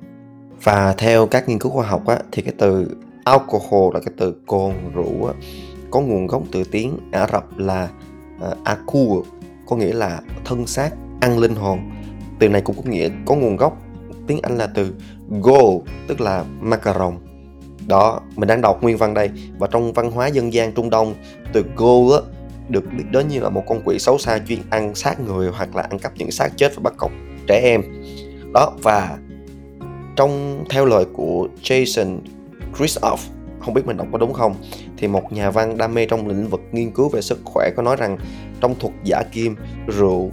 Và 0.64 0.94
theo 0.98 1.28
các 1.28 1.50
nghiên 1.50 1.60
cứu 1.60 1.72
khoa 1.72 1.88
học 1.88 2.08
á, 2.08 2.20
thì 2.32 2.42
cái 2.42 2.54
từ 2.58 2.88
alcohol 3.24 3.94
là 3.94 4.00
cái 4.00 4.14
từ 4.18 4.36
cồn 4.48 4.74
rượu 4.94 5.26
á, 5.28 5.34
có 5.92 6.02
nguồn 6.02 6.28
gốc 6.28 6.44
từ 6.52 6.64
tiếng 6.64 6.98
Ả 7.12 7.28
Rập 7.32 7.58
là 7.58 7.90
ờ, 8.40 8.52
uh, 8.52 8.64
akul 8.64 9.20
có 9.68 9.76
nghĩa 9.76 9.94
là 9.94 10.22
thân 10.46 10.68
xác 10.68 10.92
ăn 11.22 11.40
linh 11.40 11.56
hồn. 11.56 11.80
Từ 12.40 12.50
này 12.50 12.62
cũng 12.62 12.76
có 12.76 12.84
nghĩa 12.86 13.10
có 13.26 13.36
nguồn 13.36 13.58
gốc 13.58 13.78
tiếng 14.28 14.40
Anh 14.42 14.58
là 14.58 14.68
từ 14.68 14.94
go 15.30 15.62
tức 16.08 16.22
là 16.22 16.46
macaron. 16.62 17.14
Đó 17.88 18.22
mình 18.36 18.48
đang 18.48 18.62
đọc 18.62 18.84
nguyên 18.84 18.98
văn 18.98 19.14
đây 19.14 19.30
và 19.58 19.68
trong 19.68 19.94
văn 19.94 20.12
hóa 20.12 20.28
dân 20.28 20.54
gian 20.54 20.74
Trung 20.74 20.90
Đông 20.90 21.14
từ 21.54 21.66
go 21.76 22.16
á, 22.16 22.22
được 22.70 22.84
biết 22.98 23.04
đến 23.12 23.28
như 23.28 23.40
là 23.40 23.50
một 23.50 23.64
con 23.68 23.82
quỷ 23.86 24.00
xấu 24.00 24.18
xa 24.18 24.40
chuyên 24.48 24.60
ăn 24.70 24.96
xác 24.96 25.20
người 25.20 25.50
hoặc 25.50 25.76
là 25.76 25.82
ăn 25.82 26.00
cắp 26.00 26.12
những 26.16 26.32
xác 26.32 26.58
chết 26.58 26.76
và 26.76 26.82
bắt 26.84 26.94
cóc 26.98 27.12
trẻ 27.48 27.62
em. 27.64 27.82
Đó 28.54 28.74
và 28.84 29.18
trong 30.16 30.64
theo 30.70 30.86
lời 30.86 31.06
của 31.14 31.48
Jason 31.64 32.18
Christoph 32.78 33.20
không 33.60 33.74
biết 33.74 33.86
mình 33.86 33.98
đọc 33.98 34.08
có 34.12 34.18
đúng 34.18 34.34
không? 34.34 34.56
Thì 34.98 35.08
một 35.08 35.32
nhà 35.32 35.52
văn 35.52 35.78
đam 35.78 35.94
mê 35.94 36.06
trong 36.06 36.28
lĩnh 36.28 36.48
vực 36.48 36.62
nghiên 36.72 36.92
cứu 36.92 37.10
về 37.10 37.22
sức 37.22 37.40
khỏe 37.44 37.70
có 37.78 37.84
nói 37.84 37.96
rằng 37.96 38.18
trong 38.62 38.76
thuật 38.80 38.94
giả 39.04 39.24
kim, 39.32 39.56
rượu 39.88 40.32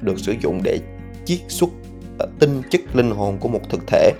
được 0.00 0.18
sử 0.18 0.34
dụng 0.42 0.60
để 0.62 0.78
chiết 1.24 1.38
xuất 1.48 1.70
ờ, 2.18 2.28
tinh 2.38 2.62
chất 2.70 2.80
linh 2.96 3.10
hồn 3.10 3.38
của 3.40 3.48
một 3.48 3.60
thực 3.70 3.86
thể. 3.86 4.12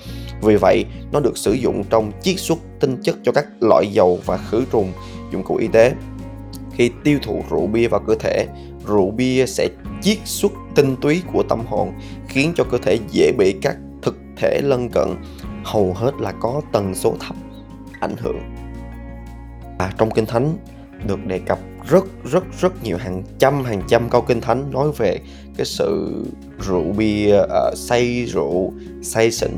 Vì 0.43 0.57
vậy, 0.57 0.85
nó 1.13 1.21
được 1.21 1.39
sử 1.39 1.53
dụng 1.53 1.85
trong 1.91 2.13
chiết 2.23 2.39
xuất 2.39 2.59
tinh 2.81 2.97
chất 3.03 3.17
cho 3.23 3.33
các 3.33 3.47
loại 3.61 3.87
dầu 3.93 4.19
và 4.27 4.37
khử 4.37 4.65
trùng, 4.73 4.93
dụng 5.33 5.45
cụ 5.45 5.57
y 5.57 5.69
tế. 5.69 5.93
Khi 6.73 6.91
tiêu 7.05 7.19
thụ 7.23 7.43
rượu 7.51 7.67
bia 7.67 7.89
vào 7.89 8.01
cơ 8.07 8.15
thể, 8.21 8.47
rượu 8.87 9.11
bia 9.11 9.47
sẽ 9.47 9.69
chiết 10.03 10.19
xuất 10.25 10.53
tinh 10.75 10.97
túy 11.01 11.23
của 11.33 11.43
tâm 11.43 11.61
hồn, 11.67 11.93
khiến 12.29 12.53
cho 12.57 12.65
cơ 12.65 12.79
thể 12.79 12.99
dễ 13.11 13.33
bị 13.39 13.53
các 13.63 13.77
thực 14.03 14.17
thể 14.37 14.61
lân 14.63 14.89
cận. 14.89 15.09
Hầu 15.65 15.95
hết 15.95 16.13
là 16.19 16.33
có 16.41 16.61
tần 16.73 16.95
số 16.95 17.15
thấp 17.21 17.37
ảnh 18.03 18.17
hưởng. 18.19 18.41
Và 19.79 19.93
trong 19.99 20.11
kinh 20.11 20.27
thánh 20.27 20.57
được 21.07 21.27
đề 21.27 21.39
cập 21.39 21.59
rất 21.89 22.05
rất 22.33 22.45
rất 22.61 22.83
nhiều 22.83 22.97
hàng 22.97 23.23
trăm 23.39 23.65
hàng 23.65 23.83
trăm 23.89 24.09
câu 24.11 24.23
kinh 24.23 24.41
thánh 24.41 24.71
nói 24.71 24.89
về 24.97 25.19
cái 25.57 25.67
sự 25.67 26.25
rượu 26.67 26.85
bia 26.97 27.41
uh, 27.41 27.79
say 27.79 28.25
rượu 28.25 28.73
say 29.03 29.31
xỉn. 29.31 29.51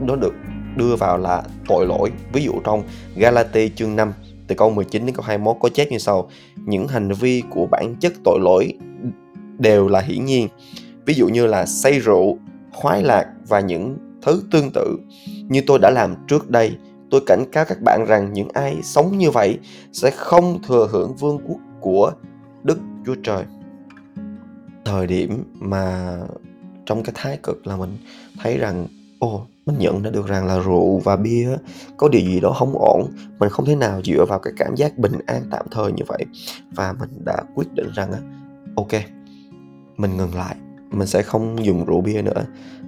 Nó 0.00 0.16
được 0.16 0.34
đưa 0.76 0.96
vào 0.96 1.18
là 1.18 1.42
tội 1.68 1.86
lỗi. 1.86 2.10
Ví 2.32 2.42
dụ 2.42 2.52
trong 2.64 2.82
Galati 3.16 3.70
chương 3.76 3.96
5 3.96 4.12
từ 4.46 4.54
câu 4.54 4.70
19 4.70 5.06
đến 5.06 5.14
câu 5.14 5.24
21 5.24 5.56
có 5.60 5.68
chép 5.68 5.90
như 5.90 5.98
sau 5.98 6.30
những 6.56 6.88
hành 6.88 7.12
vi 7.12 7.42
của 7.50 7.66
bản 7.66 7.94
chất 8.00 8.12
tội 8.24 8.38
lỗi 8.40 8.72
đều 9.58 9.88
là 9.88 10.00
hiển 10.00 10.24
nhiên. 10.24 10.48
Ví 11.06 11.14
dụ 11.14 11.28
như 11.28 11.46
là 11.46 11.66
say 11.66 11.98
rượu 11.98 12.38
khoái 12.72 13.02
lạc 13.02 13.26
và 13.48 13.60
những 13.60 13.96
thứ 14.22 14.42
tương 14.50 14.70
tự. 14.74 14.98
Như 15.48 15.62
tôi 15.66 15.78
đã 15.78 15.90
làm 15.90 16.14
trước 16.28 16.50
đây 16.50 16.76
tôi 17.10 17.20
cảnh 17.26 17.44
cáo 17.52 17.64
các 17.64 17.82
bạn 17.82 18.04
rằng 18.08 18.32
những 18.32 18.48
ai 18.54 18.82
sống 18.82 19.18
như 19.18 19.30
vậy 19.30 19.58
sẽ 19.92 20.10
không 20.10 20.62
thừa 20.62 20.88
hưởng 20.90 21.16
vương 21.16 21.38
quốc 21.46 21.58
của 21.80 22.12
Đức 22.62 22.78
Chúa 23.06 23.14
Trời. 23.22 23.44
Thời 24.84 25.06
điểm 25.06 25.44
mà 25.54 26.16
trong 26.86 27.02
cái 27.02 27.12
thái 27.16 27.38
cực 27.42 27.66
là 27.66 27.76
mình 27.76 27.96
thấy 28.38 28.58
rằng, 28.58 28.86
ồ, 29.18 29.46
mình 29.66 29.78
nhận 29.78 30.02
ra 30.02 30.10
được 30.10 30.26
rằng 30.26 30.46
là 30.46 30.58
rượu 30.58 30.98
và 30.98 31.16
bia 31.16 31.48
có 31.96 32.08
điều 32.08 32.22
gì 32.22 32.40
đó 32.40 32.52
không 32.52 32.72
ổn. 32.78 33.10
Mình 33.38 33.50
không 33.50 33.66
thể 33.66 33.74
nào 33.74 34.00
dựa 34.04 34.24
vào 34.28 34.38
cái 34.38 34.52
cảm 34.56 34.74
giác 34.74 34.98
bình 34.98 35.12
an 35.26 35.42
tạm 35.50 35.66
thời 35.70 35.92
như 35.92 36.02
vậy. 36.06 36.24
Và 36.70 36.94
mình 37.00 37.10
đã 37.24 37.42
quyết 37.54 37.74
định 37.74 37.90
rằng 37.94 38.12
ok, 38.76 38.92
mình 39.96 40.16
ngừng 40.16 40.34
lại. 40.34 40.56
Mình 40.90 41.06
sẽ 41.06 41.22
không 41.22 41.64
dùng 41.64 41.84
rượu 41.84 42.00
bia 42.00 42.22
nữa. 42.22 42.44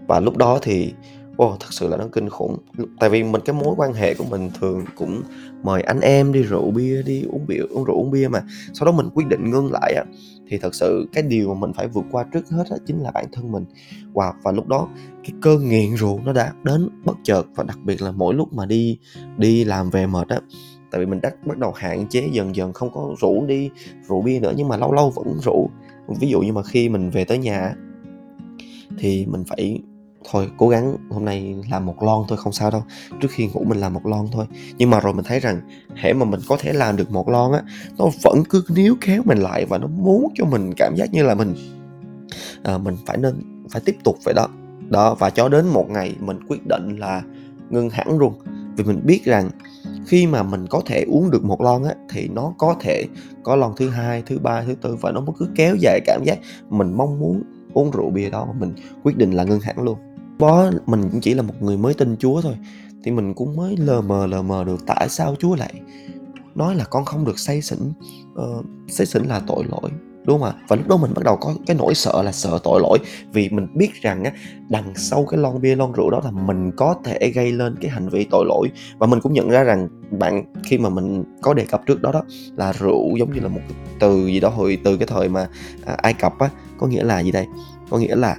Và 0.09 0.21
lúc 0.21 0.37
đó 0.37 0.59
thì 0.62 0.95
Ồ, 1.40 1.56
thật 1.61 1.68
sự 1.70 1.88
là 1.88 1.97
nó 1.97 2.04
kinh 2.12 2.28
khủng. 2.28 2.56
Tại 2.99 3.11
vì 3.11 3.23
mình 3.23 3.42
cái 3.44 3.54
mối 3.54 3.75
quan 3.76 3.92
hệ 3.92 4.14
của 4.14 4.25
mình 4.30 4.50
thường 4.61 4.85
cũng 4.97 5.23
mời 5.62 5.82
anh 5.82 6.00
em 6.00 6.32
đi 6.32 6.42
rượu 6.42 6.70
bia, 6.70 7.02
đi 7.02 7.23
uống 7.23 7.47
bia, 7.47 7.59
uống 7.70 7.85
rượu 7.85 7.97
uống 7.97 8.11
bia 8.11 8.28
mà. 8.28 8.42
Sau 8.73 8.87
đó 8.87 8.92
mình 8.92 9.09
quyết 9.14 9.26
định 9.28 9.50
ngưng 9.50 9.73
lại 9.73 9.94
á 9.97 10.04
thì 10.49 10.59
thật 10.59 10.75
sự 10.75 11.09
cái 11.12 11.23
điều 11.23 11.54
mà 11.54 11.61
mình 11.61 11.73
phải 11.73 11.88
vượt 11.88 12.04
qua 12.11 12.25
trước 12.32 12.49
hết 12.50 12.64
đó 12.70 12.76
chính 12.87 13.02
là 13.02 13.11
bản 13.11 13.25
thân 13.32 13.52
mình 13.52 13.64
và 14.12 14.32
và 14.42 14.52
lúc 14.52 14.68
đó 14.68 14.88
cái 15.25 15.32
cơn 15.42 15.68
nghiện 15.68 15.97
rượu 15.97 16.20
nó 16.25 16.32
đã 16.32 16.52
đến 16.62 16.88
bất 17.04 17.16
chợt 17.23 17.42
và 17.54 17.64
đặc 17.64 17.78
biệt 17.85 18.02
là 18.02 18.12
mỗi 18.12 18.35
lúc 18.35 18.52
mà 18.52 18.66
đi 18.66 18.99
đi 19.37 19.64
làm 19.64 19.90
về 19.90 20.06
mệt 20.06 20.28
á 20.28 20.40
tại 20.90 21.00
vì 21.00 21.06
mình 21.06 21.20
đã 21.20 21.30
bắt 21.47 21.59
đầu 21.59 21.73
hạn 21.73 22.06
chế 22.09 22.28
dần 22.32 22.56
dần 22.56 22.73
không 22.73 22.90
có 22.92 23.14
rượu 23.20 23.47
đi 23.47 23.70
rượu 24.09 24.23
bia 24.23 24.40
nữa 24.40 24.52
nhưng 24.56 24.68
mà 24.68 24.76
lâu 24.76 24.92
lâu 24.92 25.11
vẫn 25.11 25.38
rượu. 25.44 25.70
ví 26.20 26.28
dụ 26.28 26.40
như 26.40 26.52
mà 26.52 26.62
khi 26.62 26.88
mình 26.88 27.11
về 27.11 27.25
tới 27.25 27.38
nhà 27.38 27.75
thì 28.99 29.26
mình 29.26 29.44
phải 29.44 29.80
thôi 30.25 30.50
cố 30.57 30.69
gắng 30.69 30.97
hôm 31.11 31.25
nay 31.25 31.57
làm 31.71 31.87
một 31.87 32.03
lon 32.03 32.25
thôi 32.29 32.39
không 32.39 32.53
sao 32.53 32.71
đâu. 32.71 32.83
Trước 33.21 33.29
khi 33.31 33.47
ngủ 33.47 33.65
mình 33.65 33.79
làm 33.79 33.95
một 33.95 34.07
lon 34.07 34.27
thôi. 34.33 34.47
Nhưng 34.79 34.91
mà 34.91 35.00
rồi 35.00 35.12
mình 35.12 35.25
thấy 35.25 35.41
rằng 35.41 35.61
hễ 35.95 36.12
mà 36.12 36.25
mình 36.25 36.41
có 36.49 36.57
thể 36.61 36.73
làm 36.73 36.97
được 36.97 37.11
một 37.11 37.29
lon 37.29 37.53
á 37.53 37.62
nó 37.99 38.05
vẫn 38.23 38.43
cứ 38.50 38.65
níu 38.69 38.95
kéo 39.00 39.23
mình 39.25 39.39
lại 39.39 39.67
và 39.67 39.79
nó 39.79 39.87
muốn 39.87 40.33
cho 40.35 40.45
mình 40.45 40.73
cảm 40.77 40.95
giác 40.97 41.12
như 41.12 41.23
là 41.23 41.35
mình 41.35 41.55
à, 42.62 42.79
mình 42.79 42.97
phải 43.07 43.17
nên 43.17 43.65
phải 43.71 43.83
tiếp 43.85 43.97
tục 44.05 44.17
vậy 44.25 44.35
đó. 44.35 44.49
Đó 44.89 45.15
và 45.15 45.31
cho 45.31 45.49
đến 45.49 45.67
một 45.67 45.91
ngày 45.91 46.17
mình 46.21 46.39
quyết 46.49 46.67
định 46.67 46.97
là 46.97 47.23
ngưng 47.71 47.91
hẳn 47.91 48.19
luôn. 48.19 48.35
Vì 48.77 48.85
mình 48.85 49.00
biết 49.05 49.25
rằng 49.25 49.50
khi 50.07 50.27
mà 50.27 50.43
mình 50.43 50.67
có 50.67 50.83
thể 50.87 51.05
uống 51.09 51.31
được 51.31 51.45
một 51.45 51.61
lon 51.61 51.85
á 51.85 51.95
thì 52.11 52.29
nó 52.29 52.55
có 52.59 52.77
thể 52.81 53.05
có 53.43 53.57
lon 53.57 53.73
thứ 53.77 53.89
hai 53.89 54.23
thứ 54.27 54.39
ba 54.39 54.62
thứ 54.62 54.75
tư 54.75 54.97
và 55.00 55.11
nó 55.11 55.23
cứ 55.39 55.49
kéo 55.55 55.77
dài 55.81 56.00
cảm 56.07 56.25
giác 56.25 56.39
mình 56.69 56.93
mong 56.97 57.21
muốn 57.21 57.43
uống 57.73 57.91
rượu 57.91 58.11
bia 58.11 58.31
đó. 58.31 58.47
Mà 58.47 58.53
mình 58.59 58.75
quyết 59.03 59.17
định 59.17 59.31
là 59.31 59.45
ngưng 59.45 59.61
hẳn 59.61 59.83
luôn 59.83 59.99
đó 60.40 60.70
mình 60.87 61.09
cũng 61.11 61.20
chỉ 61.20 61.35
là 61.35 61.42
một 61.42 61.54
người 61.61 61.76
mới 61.76 61.94
tin 61.94 62.16
Chúa 62.16 62.40
thôi. 62.40 62.54
Thì 63.04 63.11
mình 63.11 63.35
cũng 63.35 63.56
mới 63.56 63.76
lờ 63.76 64.00
mờ 64.00 64.26
lờ 64.26 64.42
mờ 64.42 64.64
được 64.64 64.87
tại 64.87 65.09
sao 65.09 65.35
Chúa 65.38 65.54
lại 65.54 65.75
nói 66.54 66.75
là 66.75 66.85
con 66.85 67.04
không 67.04 67.25
được 67.25 67.38
say 67.38 67.62
xỉn 67.62 67.78
uh, 68.32 68.64
say 68.88 69.06
xỉn 69.06 69.23
là 69.23 69.40
tội 69.47 69.64
lỗi 69.64 69.90
đúng 70.25 70.40
không 70.40 70.49
ạ? 70.49 70.54
Và 70.68 70.76
lúc 70.76 70.88
đó 70.88 70.97
mình 70.97 71.14
bắt 71.14 71.25
đầu 71.25 71.37
có 71.37 71.54
cái 71.66 71.76
nỗi 71.76 71.94
sợ 71.94 72.23
là 72.23 72.32
sợ 72.32 72.59
tội 72.62 72.80
lỗi. 72.80 72.99
Vì 73.32 73.49
mình 73.49 73.66
biết 73.75 73.90
rằng 74.02 74.25
á 74.25 74.32
đằng 74.68 74.94
sau 74.97 75.26
cái 75.30 75.40
lon 75.40 75.61
bia 75.61 75.76
lon 75.76 75.92
rượu 75.92 76.11
đó 76.11 76.20
là 76.25 76.30
mình 76.30 76.70
có 76.76 76.94
thể 77.04 77.32
gây 77.35 77.52
lên 77.52 77.76
cái 77.80 77.90
hành 77.90 78.09
vi 78.09 78.26
tội 78.30 78.44
lỗi. 78.49 78.68
Và 78.99 79.06
mình 79.06 79.20
cũng 79.20 79.32
nhận 79.32 79.49
ra 79.49 79.62
rằng 79.62 79.88
bạn 80.18 80.44
khi 80.64 80.78
mà 80.78 80.88
mình 80.88 81.25
có 81.42 81.54
đề 81.54 81.64
cập 81.64 81.87
trước 81.87 82.02
đó 82.02 82.12
đó 82.12 82.23
là 82.56 82.73
rượu 82.73 83.16
giống 83.18 83.35
như 83.35 83.40
là 83.40 83.49
một 83.49 83.61
từ 84.00 84.26
gì 84.26 84.40
đó 84.40 84.49
hồi 84.49 84.78
từ 84.85 84.97
cái 84.97 85.06
thời 85.06 85.28
mà 85.28 85.49
à, 85.85 85.94
ai 85.94 86.14
cập 86.14 86.38
á 86.38 86.50
có 86.78 86.87
nghĩa 86.87 87.04
là 87.04 87.20
gì 87.20 87.32
đây? 87.32 87.47
Có 87.90 87.99
nghĩa 87.99 88.16
là 88.16 88.37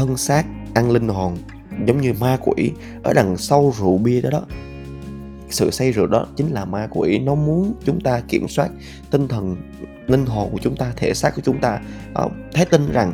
thân 0.00 0.16
xác, 0.16 0.44
ăn 0.74 0.90
linh 0.90 1.08
hồn, 1.08 1.36
giống 1.86 2.00
như 2.00 2.12
ma 2.20 2.38
quỷ 2.40 2.72
ở 3.02 3.12
đằng 3.12 3.36
sau 3.36 3.72
rượu 3.78 3.98
bia 3.98 4.20
đó 4.20 4.30
đó. 4.30 4.42
Sự 5.50 5.70
say 5.70 5.92
rượu 5.92 6.06
đó 6.06 6.26
chính 6.36 6.52
là 6.52 6.64
ma 6.64 6.88
quỷ, 6.90 7.18
nó 7.18 7.34
muốn 7.34 7.74
chúng 7.84 8.00
ta 8.00 8.20
kiểm 8.28 8.48
soát 8.48 8.68
tinh 9.10 9.28
thần, 9.28 9.56
linh 10.06 10.26
hồn 10.26 10.48
của 10.52 10.58
chúng 10.62 10.76
ta, 10.76 10.92
thể 10.96 11.14
xác 11.14 11.34
của 11.36 11.42
chúng 11.44 11.60
ta. 11.60 11.80
Ờ, 12.14 12.28
thấy 12.52 12.64
tin 12.64 12.92
rằng 12.92 13.12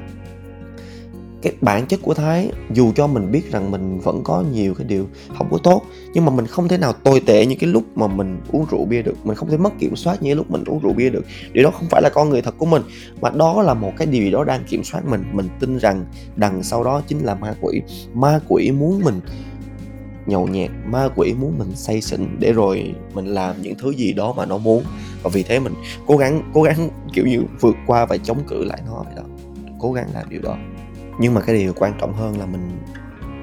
cái 1.43 1.53
bản 1.61 1.87
chất 1.87 2.01
của 2.03 2.15
thái, 2.15 2.51
dù 2.73 2.93
cho 2.97 3.07
mình 3.07 3.33
biết 3.33 3.53
rằng 3.53 3.71
mình 3.71 4.01
vẫn 4.01 4.21
có 4.25 4.45
nhiều 4.53 4.75
cái 4.75 4.87
điều 4.87 5.07
không 5.39 5.49
có 5.51 5.59
tốt, 5.63 5.83
nhưng 6.15 6.25
mà 6.25 6.33
mình 6.33 6.47
không 6.47 6.69
thể 6.69 6.79
nào 6.79 6.93
tồi 6.93 7.21
tệ 7.21 7.47
như 7.47 7.57
cái 7.61 7.71
lúc 7.71 7.85
mà 7.95 8.07
mình 8.07 8.41
uống 8.53 8.67
rượu 8.71 8.85
bia 8.85 9.03
được. 9.03 9.27
Mình 9.27 9.37
không 9.37 9.51
thể 9.51 9.57
mất 9.57 9.79
kiểm 9.79 9.97
soát 9.97 10.23
như 10.23 10.29
cái 10.29 10.35
lúc 10.35 10.51
mình 10.51 10.65
uống 10.67 10.81
rượu 10.83 10.93
bia 10.93 11.11
được. 11.11 11.25
Điều 11.53 11.65
đó 11.65 11.71
không 11.71 11.87
phải 11.91 12.03
là 12.03 12.11
con 12.15 12.31
người 12.31 12.43
thật 12.43 12.55
của 12.59 12.67
mình, 12.67 12.83
mà 13.21 13.31
đó 13.31 13.63
là 13.63 13.75
một 13.75 13.93
cái 13.97 14.07
điều 14.07 14.25
gì 14.25 14.31
đó 14.31 14.45
đang 14.45 14.65
kiểm 14.65 14.85
soát 14.85 15.07
mình. 15.07 15.25
Mình 15.33 15.49
tin 15.61 15.79
rằng 15.79 16.05
đằng 16.37 16.63
sau 16.63 16.85
đó 16.85 17.03
chính 17.07 17.25
là 17.25 17.35
ma 17.35 17.55
quỷ. 17.61 17.83
Ma 18.15 18.41
quỷ 18.49 18.71
muốn 18.71 19.01
mình 19.05 19.21
nhậu 20.27 20.47
nhẹt, 20.47 20.71
ma 20.87 21.09
quỷ 21.17 21.35
muốn 21.41 21.59
mình 21.59 21.73
say 21.75 22.01
xỉn 22.01 22.37
để 22.39 22.53
rồi 22.53 22.95
mình 23.15 23.27
làm 23.27 23.63
những 23.63 23.75
thứ 23.79 23.91
gì 23.91 24.13
đó 24.13 24.35
mà 24.37 24.47
nó 24.47 24.59
muốn. 24.59 24.83
Và 25.23 25.31
vì 25.33 25.43
thế 25.43 25.61
mình 25.61 25.75
cố 26.07 26.17
gắng 26.17 26.51
cố 26.55 26.63
gắng 26.63 26.91
kiểu 27.13 27.27
như 27.27 27.43
vượt 27.61 27.77
qua 27.87 28.07
và 28.07 28.17
chống 28.17 28.39
cự 28.49 28.65
lại 28.65 28.83
nó 28.87 29.03
vậy 29.05 29.15
đó. 29.17 29.23
Cố 29.79 29.93
gắng 29.93 30.09
làm 30.15 30.29
điều 30.29 30.41
đó 30.43 30.57
nhưng 31.19 31.35
mà 31.35 31.41
cái 31.41 31.57
điều 31.57 31.73
quan 31.73 31.93
trọng 32.01 32.15
hơn 32.15 32.39
là 32.39 32.47
mình 32.47 32.71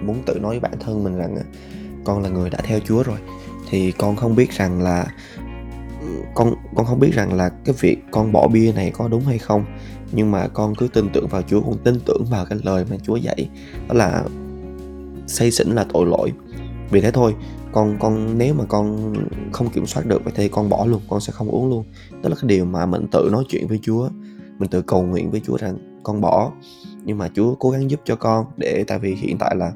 muốn 0.05 0.23
tự 0.25 0.39
nói 0.39 0.49
với 0.49 0.59
bản 0.59 0.73
thân 0.79 1.03
mình 1.03 1.15
rằng 1.15 1.37
con 2.03 2.23
là 2.23 2.29
người 2.29 2.49
đã 2.49 2.59
theo 2.63 2.79
Chúa 2.79 3.03
rồi. 3.03 3.17
Thì 3.69 3.91
con 3.91 4.15
không 4.15 4.35
biết 4.35 4.51
rằng 4.51 4.81
là, 4.81 5.05
con 6.35 6.53
con 6.75 6.85
không 6.85 6.99
biết 6.99 7.11
rằng 7.13 7.33
là 7.33 7.49
cái 7.49 7.75
việc 7.79 7.97
con 8.11 8.31
bỏ 8.31 8.47
bia 8.47 8.71
này 8.75 8.91
có 8.91 9.07
đúng 9.07 9.21
hay 9.25 9.37
không. 9.37 9.65
Nhưng 10.11 10.31
mà 10.31 10.47
con 10.47 10.75
cứ 10.75 10.87
tin 10.87 11.09
tưởng 11.13 11.27
vào 11.27 11.41
Chúa, 11.41 11.61
con 11.61 11.77
tin 11.83 11.99
tưởng 12.05 12.25
vào 12.29 12.45
cái 12.45 12.59
lời 12.63 12.85
mà 12.89 12.97
Chúa 13.03 13.15
dạy. 13.15 13.49
Đó 13.87 13.95
là 13.95 14.23
say 15.27 15.51
xỉn 15.51 15.67
là 15.67 15.85
tội 15.93 16.05
lỗi. 16.05 16.31
Vì 16.89 17.01
thế 17.01 17.11
thôi, 17.11 17.35
con 17.71 17.97
con, 17.99 18.37
nếu 18.37 18.53
mà 18.53 18.63
con 18.67 19.13
không 19.51 19.69
kiểm 19.69 19.85
soát 19.85 20.05
được 20.05 20.23
vậy 20.23 20.33
thì 20.35 20.47
con 20.47 20.69
bỏ 20.69 20.85
luôn, 20.85 21.01
con 21.09 21.21
sẽ 21.21 21.33
không 21.33 21.49
uống 21.49 21.69
luôn. 21.69 21.85
Đó 22.11 22.29
là 22.29 22.35
cái 22.35 22.47
điều 22.47 22.65
mà 22.65 22.85
mình 22.85 23.07
tự 23.11 23.29
nói 23.31 23.43
chuyện 23.49 23.67
với 23.67 23.79
Chúa, 23.81 24.09
mình 24.59 24.69
tự 24.69 24.81
cầu 24.81 25.03
nguyện 25.03 25.31
với 25.31 25.41
Chúa 25.45 25.57
rằng 25.57 26.01
con 26.03 26.21
bỏ 26.21 26.51
nhưng 27.05 27.17
mà 27.17 27.29
Chúa 27.33 27.55
cố 27.55 27.69
gắng 27.69 27.91
giúp 27.91 28.01
cho 28.05 28.15
con 28.15 28.45
để, 28.57 28.83
tại 28.87 28.99
vì 28.99 29.15
hiện 29.15 29.37
tại 29.37 29.55
là 29.55 29.73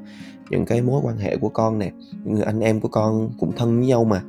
những 0.49 0.65
cái 0.65 0.81
mối 0.81 1.01
quan 1.03 1.17
hệ 1.17 1.37
của 1.37 1.49
con 1.49 1.79
nè, 1.79 1.91
những 2.23 2.33
người 2.33 2.43
anh 2.43 2.59
em 2.59 2.79
của 2.79 2.87
con 2.87 3.29
cũng 3.39 3.51
thân 3.55 3.77
với 3.77 3.87
nhau 3.87 4.03
mà. 4.03 4.21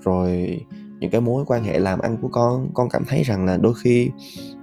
Rồi 0.00 0.60
những 1.00 1.10
cái 1.10 1.20
mối 1.20 1.44
quan 1.46 1.64
hệ 1.64 1.78
làm 1.78 1.98
ăn 1.98 2.16
của 2.22 2.28
con 2.28 2.68
con 2.74 2.88
cảm 2.88 3.04
thấy 3.08 3.22
rằng 3.22 3.44
là 3.44 3.56
đôi 3.56 3.74
khi 3.82 4.10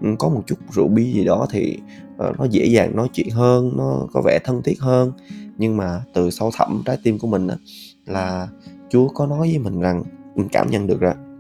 ừ, 0.01 0.07
có 0.19 0.29
một 0.29 0.41
chút 0.45 0.60
rượu 0.71 0.88
bia 0.88 1.12
gì 1.12 1.25
đó 1.25 1.48
thì 1.51 1.77
ờ, 2.17 2.33
nó 2.39 2.45
dễ 2.45 2.65
dàng 2.65 2.95
nói 2.95 3.10
chuyện 3.13 3.29
hơn, 3.29 3.74
nó 3.77 4.07
có 4.13 4.21
vẻ 4.25 4.39
thân 4.43 4.62
thiết 4.63 4.79
hơn. 4.79 5.12
Nhưng 5.57 5.77
mà 5.77 6.01
từ 6.13 6.29
sâu 6.29 6.51
thẳm 6.53 6.81
trái 6.86 6.98
tim 7.03 7.19
của 7.19 7.27
mình 7.27 7.48
là 8.05 8.48
Chúa 8.89 9.07
có 9.07 9.27
nói 9.27 9.39
với 9.39 9.60
mình 9.60 9.79
rằng, 9.79 10.03
mình 10.36 10.48
cảm 10.51 10.69
nhận 10.71 10.88
được 10.88 11.00
rằng 11.00 11.30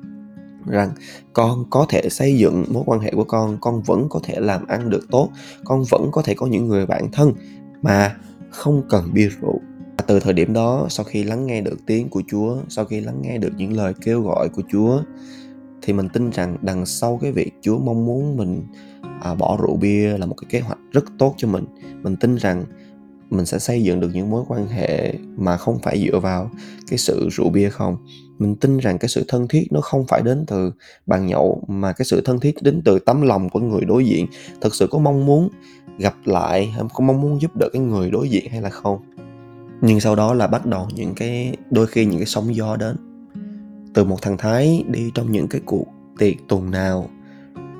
rằng 0.65 0.91
con 1.33 1.65
có 1.69 1.85
thể 1.89 2.09
xây 2.09 2.37
dựng 2.37 2.65
mối 2.69 2.83
quan 2.85 2.99
hệ 2.99 3.11
của 3.11 3.23
con 3.23 3.57
con 3.61 3.81
vẫn 3.81 4.07
có 4.09 4.19
thể 4.23 4.39
làm 4.39 4.67
ăn 4.67 4.89
được 4.89 5.07
tốt 5.11 5.29
con 5.63 5.83
vẫn 5.89 6.09
có 6.11 6.21
thể 6.21 6.33
có 6.33 6.47
những 6.47 6.67
người 6.67 6.85
bạn 6.85 7.11
thân 7.11 7.33
mà 7.81 8.15
không 8.49 8.83
cần 8.89 9.09
bia 9.13 9.29
rượu. 9.41 9.59
Và 9.97 10.03
từ 10.07 10.19
thời 10.19 10.33
điểm 10.33 10.53
đó 10.53 10.87
sau 10.89 11.03
khi 11.03 11.23
lắng 11.23 11.45
nghe 11.45 11.61
được 11.61 11.85
tiếng 11.85 12.09
của 12.09 12.23
chúa 12.27 12.57
sau 12.69 12.85
khi 12.85 13.01
lắng 13.01 13.21
nghe 13.21 13.37
được 13.37 13.51
những 13.57 13.73
lời 13.73 13.93
kêu 14.01 14.21
gọi 14.21 14.49
của 14.49 14.63
chúa 14.71 15.01
thì 15.81 15.93
mình 15.93 16.09
tin 16.09 16.29
rằng 16.29 16.57
đằng 16.61 16.85
sau 16.85 17.19
cái 17.21 17.31
việc 17.31 17.51
chúa 17.61 17.79
mong 17.79 18.05
muốn 18.05 18.37
mình 18.37 18.63
à, 19.21 19.35
bỏ 19.35 19.57
rượu 19.61 19.75
bia 19.75 20.17
là 20.17 20.25
một 20.25 20.35
cái 20.41 20.47
kế 20.49 20.59
hoạch 20.59 20.77
rất 20.91 21.03
tốt 21.17 21.33
cho 21.37 21.47
mình. 21.47 21.65
Mình 22.03 22.15
tin 22.15 22.35
rằng 22.35 22.65
mình 23.31 23.45
sẽ 23.45 23.59
xây 23.59 23.83
dựng 23.83 23.99
được 23.99 24.09
những 24.13 24.29
mối 24.29 24.43
quan 24.47 24.67
hệ 24.67 25.13
mà 25.37 25.57
không 25.57 25.79
phải 25.79 26.05
dựa 26.05 26.19
vào 26.19 26.51
cái 26.87 26.97
sự 26.97 27.29
rượu 27.31 27.49
bia 27.49 27.69
không? 27.69 27.97
Mình 28.39 28.55
tin 28.55 28.77
rằng 28.77 28.97
cái 28.97 29.09
sự 29.09 29.25
thân 29.27 29.47
thiết 29.47 29.67
nó 29.71 29.81
không 29.81 30.07
phải 30.07 30.21
đến 30.21 30.45
từ 30.47 30.71
bàn 31.05 31.27
nhậu, 31.27 31.63
mà 31.67 31.93
cái 31.93 32.05
sự 32.05 32.21
thân 32.21 32.39
thiết 32.39 32.55
đến 32.61 32.81
từ 32.85 32.99
tấm 32.99 33.21
lòng 33.21 33.49
của 33.49 33.59
người 33.59 33.81
đối 33.85 34.05
diện. 34.05 34.25
Thực 34.61 34.75
sự 34.75 34.87
có 34.91 34.99
mong 34.99 35.25
muốn 35.25 35.49
gặp 35.97 36.15
lại, 36.25 36.67
hay 36.67 36.83
có 36.93 37.03
mong 37.05 37.21
muốn 37.21 37.41
giúp 37.41 37.51
đỡ 37.55 37.69
cái 37.73 37.81
người 37.81 38.11
đối 38.11 38.29
diện 38.29 38.51
hay 38.51 38.61
là 38.61 38.69
không? 38.69 38.99
Nhưng 39.81 39.99
sau 39.99 40.15
đó 40.15 40.33
là 40.33 40.47
bắt 40.47 40.65
đầu 40.65 40.87
những 40.95 41.13
cái, 41.15 41.55
đôi 41.69 41.87
khi 41.87 42.05
những 42.05 42.19
cái 42.19 42.25
sóng 42.25 42.55
gió 42.55 42.75
đến. 42.75 42.95
Từ 43.93 44.03
một 44.03 44.21
thằng 44.21 44.37
thái 44.37 44.83
đi 44.87 45.11
trong 45.13 45.31
những 45.31 45.47
cái 45.47 45.61
cuộc 45.65 45.85
tiệc 46.17 46.35
tuần 46.47 46.71
nào 46.71 47.09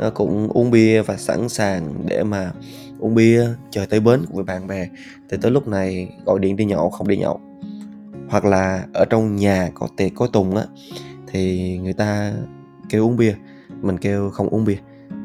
nó 0.01 0.09
cũng 0.09 0.47
uống 0.47 0.71
bia 0.71 1.01
và 1.01 1.17
sẵn 1.17 1.49
sàng 1.49 1.93
để 2.05 2.23
mà 2.23 2.51
uống 3.01 3.15
bia 3.15 3.47
chờ 3.69 3.85
tới 3.85 3.99
bến 3.99 4.21
với 4.29 4.43
bạn 4.43 4.67
bè, 4.67 4.87
thì 5.29 5.37
tới 5.41 5.51
lúc 5.51 5.67
này 5.67 6.15
gọi 6.25 6.39
điện 6.39 6.55
đi 6.55 6.65
nhậu, 6.65 6.89
không 6.89 7.07
đi 7.07 7.17
nhậu. 7.17 7.41
Hoặc 8.29 8.45
là 8.45 8.85
ở 8.93 9.05
trong 9.05 9.35
nhà 9.35 9.69
có 9.73 9.87
tiệc 9.97 10.11
có 10.15 10.27
tùng 10.27 10.55
á, 10.55 10.63
thì 11.27 11.77
người 11.77 11.93
ta 11.93 12.33
kêu 12.89 13.05
uống 13.05 13.17
bia, 13.17 13.35
mình 13.81 13.97
kêu 13.97 14.29
không 14.29 14.47
uống 14.47 14.65
bia. 14.65 14.77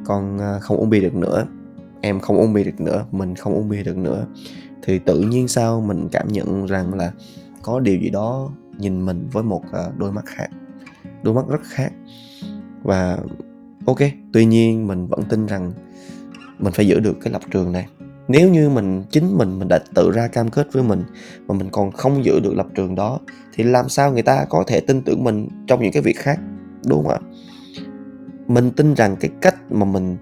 Con 0.04 0.38
à, 0.38 0.58
không 0.58 0.76
uống 0.76 0.90
bia 0.90 1.00
được 1.00 1.14
nữa, 1.14 1.46
em 2.00 2.20
không 2.20 2.36
uống 2.36 2.52
bia 2.52 2.64
được 2.64 2.80
nữa, 2.80 3.06
mình 3.10 3.34
không 3.34 3.54
uống 3.54 3.68
bia 3.68 3.82
được 3.82 3.96
nữa. 3.96 4.26
Thì 4.82 4.98
tự 4.98 5.20
nhiên 5.20 5.48
sao 5.48 5.80
mình 5.80 6.08
cảm 6.12 6.28
nhận 6.28 6.66
rằng 6.66 6.94
là 6.94 7.12
có 7.62 7.80
điều 7.80 7.98
gì 8.00 8.10
đó 8.10 8.50
nhìn 8.78 9.06
mình 9.06 9.28
với 9.32 9.42
một 9.42 9.62
à, 9.72 9.84
đôi 9.98 10.12
mắt 10.12 10.26
khác, 10.26 10.48
đôi 11.22 11.34
mắt 11.34 11.48
rất 11.48 11.60
khác. 11.62 11.92
Và, 12.82 13.18
ok, 13.86 13.98
tuy 14.32 14.44
nhiên 14.44 14.86
mình 14.86 15.06
vẫn 15.06 15.20
tin 15.28 15.46
rằng 15.46 15.72
mình 16.58 16.72
phải 16.72 16.86
giữ 16.86 17.00
được 17.00 17.16
cái 17.20 17.32
lập 17.32 17.42
trường 17.50 17.72
này. 17.72 17.86
Nếu 18.28 18.50
như 18.50 18.68
mình 18.68 19.04
chính 19.10 19.38
mình 19.38 19.58
mình 19.58 19.68
đã 19.68 19.78
tự 19.94 20.10
ra 20.10 20.28
cam 20.28 20.50
kết 20.50 20.72
với 20.72 20.82
mình 20.82 21.04
mà 21.46 21.54
mình 21.54 21.68
còn 21.72 21.92
không 21.92 22.24
giữ 22.24 22.40
được 22.40 22.54
lập 22.54 22.66
trường 22.74 22.94
đó 22.94 23.20
thì 23.54 23.64
làm 23.64 23.88
sao 23.88 24.12
người 24.12 24.22
ta 24.22 24.44
có 24.48 24.64
thể 24.66 24.80
tin 24.80 25.02
tưởng 25.02 25.24
mình 25.24 25.48
trong 25.66 25.82
những 25.82 25.92
cái 25.92 26.02
việc 26.02 26.18
khác 26.18 26.40
đúng 26.86 27.02
không 27.02 27.12
ạ? 27.12 27.18
Mình 28.46 28.70
tin 28.70 28.94
rằng 28.94 29.16
cái 29.20 29.30
cách 29.40 29.56
mà 29.70 29.84
mình 29.84 30.16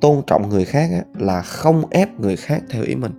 tôn 0.00 0.22
trọng 0.26 0.48
người 0.48 0.64
khác 0.64 0.90
á, 0.92 1.02
là 1.18 1.42
không 1.42 1.82
ép 1.90 2.20
người 2.20 2.36
khác 2.36 2.62
theo 2.70 2.82
ý 2.82 2.94
mình. 2.94 3.12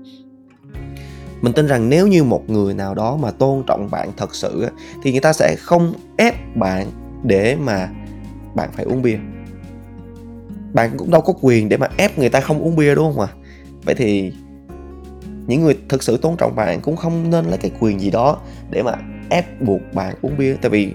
Mình 1.42 1.54
tin 1.54 1.68
rằng 1.68 1.90
nếu 1.90 2.08
như 2.08 2.24
một 2.24 2.50
người 2.50 2.74
nào 2.74 2.96
đó 2.96 3.18
mà 3.18 3.32
tôn 3.32 3.64
trọng 3.68 3.92
bạn 3.92 4.10
thật 4.18 4.36
sự 4.36 4.64
á, 4.64 4.70
thì 5.04 5.12
người 5.12 5.22
ta 5.22 5.34
sẽ 5.34 5.56
không 5.60 5.94
ép 6.18 6.56
bạn 6.56 6.88
để 7.24 7.56
mà 7.56 7.90
bạn 8.56 8.70
phải 8.74 8.86
uống 8.86 9.02
bia 9.02 9.18
bạn 10.74 10.92
cũng 10.98 11.12
đâu 11.12 11.22
có 11.22 11.34
quyền 11.42 11.70
để 11.70 11.78
mà 11.78 11.88
ép 11.98 12.18
người 12.18 12.30
ta 12.30 12.40
không 12.40 12.60
uống 12.60 12.76
bia, 12.76 12.96
đúng 12.96 13.14
không 13.14 13.22
ạ 13.22 13.28
à? 13.32 13.36
vậy 13.86 13.96
thì 13.96 14.32
những 15.48 15.64
người 15.64 15.78
thực 15.90 16.04
sự 16.04 16.18
tôn 16.18 16.36
trọng 16.38 16.56
bạn 16.56 16.82
cũng 16.82 16.96
không 16.96 17.30
nên 17.30 17.46
lấy 17.46 17.58
cái 17.58 17.72
quyền 17.80 18.00
gì 18.00 18.10
đó 18.10 18.38
để 18.70 18.84
mà 18.84 18.94
ép 19.30 19.62
buộc 19.62 19.82
bạn 19.94 20.16
uống 20.22 20.38
bia 20.38 20.56
tại 20.62 20.70
vì 20.70 20.92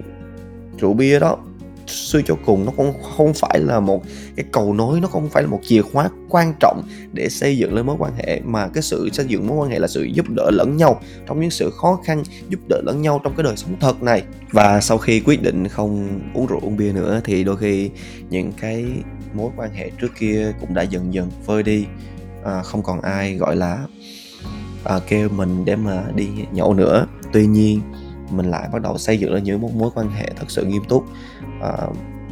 rượu 0.81 0.93
bia 0.93 1.19
đó, 1.19 1.39
suy 1.87 2.23
cho 2.27 2.37
cùng 2.47 2.65
nó 2.65 2.73
cũng 2.77 2.93
không 3.17 3.33
phải 3.35 3.59
là 3.59 3.81
một 3.81 4.03
cái 4.37 4.47
cầu 4.53 4.75
nối, 4.75 5.01
nó 5.01 5.09
không 5.09 5.29
phải 5.29 5.43
là 5.43 5.49
một 5.49 5.61
chìa 5.63 5.83
khóa 5.83 6.11
quan 6.29 6.55
trọng 6.61 6.83
để 7.13 7.29
xây 7.29 7.59
dựng 7.59 7.75
lên 7.75 7.87
mối 7.87 7.97
quan 7.99 8.13
hệ, 8.17 8.41
mà 8.45 8.69
cái 8.69 8.83
sự 8.83 9.09
xây 9.13 9.27
dựng 9.27 9.47
mối 9.47 9.57
quan 9.57 9.71
hệ 9.71 9.79
là 9.79 9.89
sự 9.89 10.03
giúp 10.03 10.27
đỡ 10.31 10.51
lẫn 10.51 10.77
nhau 10.77 11.01
trong 11.27 11.41
những 11.41 11.51
sự 11.51 11.71
khó 11.71 12.01
khăn, 12.05 12.23
giúp 12.49 12.61
đỡ 12.69 12.81
lẫn 12.87 13.03
nhau 13.03 13.21
trong 13.25 13.35
cái 13.37 13.45
đời 13.45 13.57
sống 13.57 13.77
thật 13.81 14.03
này 14.03 14.23
và 14.51 14.81
sau 14.81 14.99
khi 14.99 15.21
quyết 15.21 15.43
định 15.43 15.69
không 15.69 16.21
uống 16.35 16.47
rượu, 16.47 16.61
uống 16.63 16.77
bia 16.77 16.93
nữa 16.93 17.21
thì 17.25 17.45
đôi 17.45 17.57
khi 17.57 17.91
những 18.31 18.53
cái 18.61 18.87
mối 19.35 19.51
quan 19.57 19.75
hệ 19.75 19.91
trước 19.91 20.13
kia 20.19 20.53
cũng 20.61 20.75
đã 20.75 20.83
dần 20.83 21.15
dần 21.15 21.31
vơi 21.47 21.63
đi. 21.63 21.87
À, 22.45 22.63
không 22.63 22.83
còn 22.83 23.01
ai 23.01 23.35
gọi 23.35 23.57
là 23.57 23.87
à, 24.85 25.01
kêu 25.09 25.29
mình 25.29 25.65
để 25.65 25.77
mà 25.77 26.05
đi 26.15 26.29
nhậu 26.53 26.75
nữa. 26.75 27.07
Tuy 27.33 27.47
nhiên 27.47 27.81
mình 28.31 28.51
lại 28.51 28.69
bắt 28.73 28.83
đầu 28.83 28.99
xây 28.99 29.19
dựng 29.19 29.33
lên 29.33 29.45
những 29.45 29.79
mối 29.79 29.91
quan 29.95 30.11
hệ 30.11 30.31
thật 30.37 30.51
sự 30.51 30.65
nghiêm 30.65 30.83
túc. 30.89 31.05
À, 31.63 31.73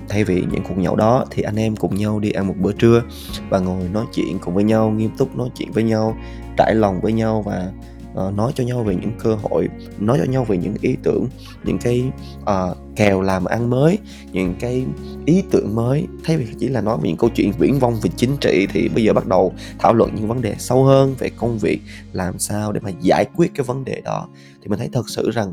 thay 0.09 0.25
vì 0.25 0.45
những 0.50 0.62
cuộc 0.69 0.78
nhậu 0.78 0.97
đó 0.97 1.25
thì 1.30 1.42
anh 1.42 1.57
em 1.57 1.76
cùng 1.76 1.95
nhau 1.95 2.21
đi 2.21 2.30
ăn 2.30 2.47
một 2.49 2.54
bữa 2.61 2.73
trưa 2.73 3.02
và 3.49 3.59
ngồi 3.59 3.88
nói 3.88 4.04
chuyện 4.14 4.38
cùng 4.38 4.54
với 4.54 4.64
nhau 4.64 4.90
nghiêm 4.90 5.11
túc 5.19 5.37
nói 5.37 5.49
chuyện 5.57 5.73
với 5.73 5.83
nhau 5.83 6.16
trải 6.57 6.75
lòng 6.75 7.00
với 7.00 7.12
nhau 7.12 7.42
và 7.42 7.73
uh, 8.12 8.35
nói 8.35 8.52
cho 8.55 8.64
nhau 8.64 8.83
về 8.83 8.95
những 8.95 9.12
cơ 9.19 9.35
hội 9.43 9.69
nói 9.99 10.19
cho 10.25 10.33
nhau 10.33 10.45
về 10.45 10.57
những 10.57 10.75
ý 10.81 10.97
tưởng 11.02 11.26
những 11.64 11.79
cái 11.79 12.12
uh, 12.43 12.76
kèo 12.97 13.21
làm 13.23 13.45
ăn 13.45 13.71
mới 13.71 13.99
những 14.33 14.55
cái 14.61 14.87
ý 15.26 15.43
tưởng 15.50 15.75
mới. 15.75 16.07
Thay 16.25 16.37
vì 16.37 16.47
chỉ 16.59 16.69
là 16.69 16.81
nói 16.81 16.97
về 17.02 17.09
những 17.09 17.17
câu 17.17 17.31
chuyện 17.35 17.52
viễn 17.59 17.79
vông 17.79 17.95
về 18.02 18.11
chính 18.17 18.37
trị 18.40 18.67
thì 18.73 18.88
bây 18.88 19.05
giờ 19.05 19.12
bắt 19.12 19.26
đầu 19.26 19.52
thảo 19.79 19.95
luận 19.95 20.14
những 20.14 20.29
vấn 20.29 20.43
đề 20.43 20.55
sâu 20.59 20.85
hơn 20.85 21.14
về 21.19 21.31
công 21.37 21.59
việc 21.59 21.81
làm 22.12 22.38
sao 22.38 22.73
để 22.73 22.81
mà 22.81 22.90
giải 23.00 23.25
quyết 23.37 23.55
cái 23.55 23.64
vấn 23.64 23.85
đề 23.85 24.00
đó. 24.05 24.29
Thì 24.62 24.69
mình 24.69 24.79
thấy 24.79 24.88
thật 24.93 25.09
sự 25.09 25.31
rằng 25.31 25.52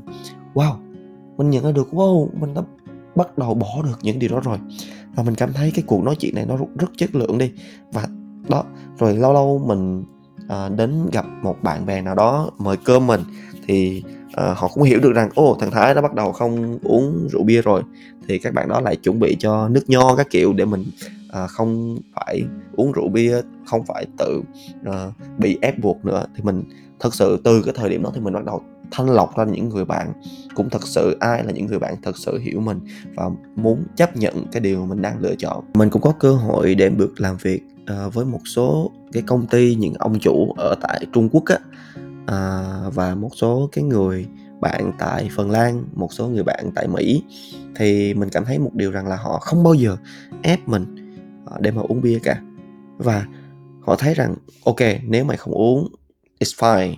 wow 0.53 0.73
mình 1.37 1.49
nhận 1.49 1.63
ra 1.63 1.71
được 1.71 1.87
wow 1.91 2.29
mình 2.39 2.53
đã 2.53 2.61
bắt 3.15 3.37
đầu 3.37 3.53
bỏ 3.53 3.81
được 3.83 3.99
những 4.01 4.19
điều 4.19 4.29
đó 4.29 4.39
rồi. 4.43 4.57
Và 5.15 5.23
mình 5.23 5.35
cảm 5.35 5.53
thấy 5.53 5.71
cái 5.75 5.83
cuộc 5.87 6.03
nói 6.03 6.15
chuyện 6.15 6.35
này 6.35 6.45
nó 6.45 6.57
rất 6.57 6.91
chất 6.97 7.15
lượng 7.15 7.37
đi. 7.37 7.51
Và 7.91 8.07
đó 8.49 8.63
rồi 8.99 9.15
lâu 9.15 9.33
lâu 9.33 9.63
mình 9.65 10.03
à, 10.48 10.70
đến 10.70 11.10
gặp 11.12 11.25
một 11.41 11.63
bạn 11.63 11.86
bè 11.86 12.01
nào 12.01 12.15
đó 12.15 12.50
mời 12.58 12.77
cơm 12.77 13.08
mình 13.08 13.22
thì 13.67 14.03
à, 14.34 14.53
họ 14.58 14.67
cũng 14.74 14.84
hiểu 14.84 15.00
được 15.00 15.13
rằng 15.13 15.29
ô 15.36 15.58
thằng 15.60 15.72
thái 15.72 15.96
đã 15.96 16.01
bắt 16.01 16.13
đầu 16.13 16.32
không 16.32 16.79
uống 16.84 17.27
rượu 17.32 17.44
bia 17.44 17.62
rồi. 17.62 17.82
Thì 18.27 18.38
các 18.38 18.53
bạn 18.53 18.70
đó 18.70 18.82
lại 18.82 18.96
chuẩn 18.96 19.20
bị 19.20 19.36
cho 19.39 19.70
nước 19.70 19.84
nho 19.88 20.15
các 20.15 20.27
kiểu 20.29 20.53
để 20.53 20.65
mình 20.65 20.86
à, 21.29 21.48
không 21.48 21.98
phải 22.15 22.44
uống 22.75 22.91
rượu 22.91 23.10
bia 23.10 23.41
không 23.65 23.86
phải 23.86 24.06
tự 24.17 24.41
à, 24.86 25.12
bị 25.38 25.58
ép 25.62 25.79
buộc 25.79 26.06
nữa. 26.06 26.25
Thì 26.36 26.44
mình 26.44 26.63
thật 27.00 27.15
sự 27.15 27.41
từ 27.44 27.62
cái 27.62 27.74
thời 27.77 27.89
điểm 27.89 28.03
đó 28.03 28.12
thì 28.15 28.22
mình 28.22 28.34
bắt 28.34 28.46
đầu 28.46 28.62
thanh 28.91 29.10
lọc 29.10 29.38
ra 29.38 29.44
những 29.44 29.70
người 29.70 29.86
bạn 29.86 30.13
cũng 30.56 30.70
thật 30.70 30.84
sự 30.84 31.17
ai 31.20 31.44
là 31.44 31.51
những 31.51 31.65
người 31.65 31.79
bạn 31.79 31.96
thật 32.01 32.17
sự 32.17 32.38
hiểu 32.38 32.60
mình 32.60 32.79
và 33.15 33.29
muốn 33.56 33.84
chấp 33.96 34.17
nhận 34.17 34.46
cái 34.51 34.62
điều 34.62 34.86
mình 34.86 35.01
đang 35.01 35.20
lựa 35.20 35.36
chọn. 35.36 35.63
Mình 35.74 35.89
cũng 35.89 36.01
có 36.01 36.13
cơ 36.20 36.34
hội 36.34 36.75
để 36.75 36.89
được 36.89 37.22
làm 37.22 37.38
việc 37.38 37.62
uh, 37.82 38.13
với 38.13 38.25
một 38.25 38.41
số 38.46 38.91
cái 39.12 39.24
công 39.27 39.48
ty 39.48 39.75
những 39.75 39.94
ông 39.94 40.20
chủ 40.20 40.53
ở 40.58 40.75
tại 40.82 41.06
Trung 41.13 41.29
Quốc 41.32 41.44
á. 41.46 41.58
Uh, 42.22 42.96
và 42.96 43.15
một 43.15 43.29
số 43.36 43.70
cái 43.72 43.84
người 43.84 44.25
bạn 44.60 44.91
tại 45.00 45.29
Phần 45.36 45.51
Lan 45.51 45.84
một 45.94 46.13
số 46.13 46.27
người 46.27 46.44
bạn 46.44 46.72
tại 46.75 46.88
Mỹ. 46.88 47.24
Thì 47.75 48.13
mình 48.13 48.29
cảm 48.29 48.46
thấy 48.46 48.60
một 48.60 48.72
điều 48.74 48.91
rằng 48.91 49.08
là 49.08 49.15
họ 49.15 49.39
không 49.39 49.63
bao 49.63 49.74
giờ 49.74 49.98
ép 50.41 50.67
mình 50.67 50.96
ờ, 51.46 51.58
để 51.60 51.72
mà 51.72 51.82
uống 51.82 52.01
bia 52.01 52.20
cả. 52.24 52.41
Và 52.98 53.25
họ 53.82 53.96
thấy 53.96 54.13
rằng 54.13 54.36
ok 54.65 54.79
nếu 55.03 55.25
mày 55.25 55.38
không 55.38 55.53
uống 55.53 55.88
it's 56.39 56.58
fine 56.60 56.96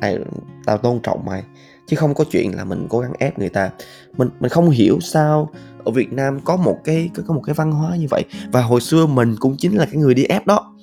ai 0.00 0.18
tao 0.66 0.78
tôn 0.78 1.00
trọng 1.02 1.24
mày. 1.24 1.42
Chứ 1.86 1.96
không 1.96 2.14
có 2.14 2.24
chuyện 2.30 2.56
là 2.56 2.64
mình 2.64 2.86
cố 2.88 3.00
gắng 3.00 3.12
ép 3.18 3.38
người 3.38 3.48
ta. 3.48 3.70
Mình 4.16 4.28
mình 4.40 4.50
không 4.50 4.70
hiểu 4.70 4.98
sao 5.00 5.50
ở 5.84 5.92
Việt 5.92 6.12
Nam 6.12 6.40
có 6.44 6.56
một 6.56 6.78
cái 6.84 7.10
có 7.26 7.34
một 7.34 7.42
cái 7.44 7.54
văn 7.54 7.72
hóa 7.72 7.96
như 7.96 8.06
vậy. 8.10 8.24
Và 8.52 8.62
hồi 8.62 8.80
xưa 8.80 9.06
mình 9.06 9.36
cũng 9.40 9.56
chính 9.56 9.76
là 9.76 9.86
cái 9.86 9.96
người 9.96 10.14
đi 10.14 10.24
ép 10.24 10.46
đó. 10.46 10.74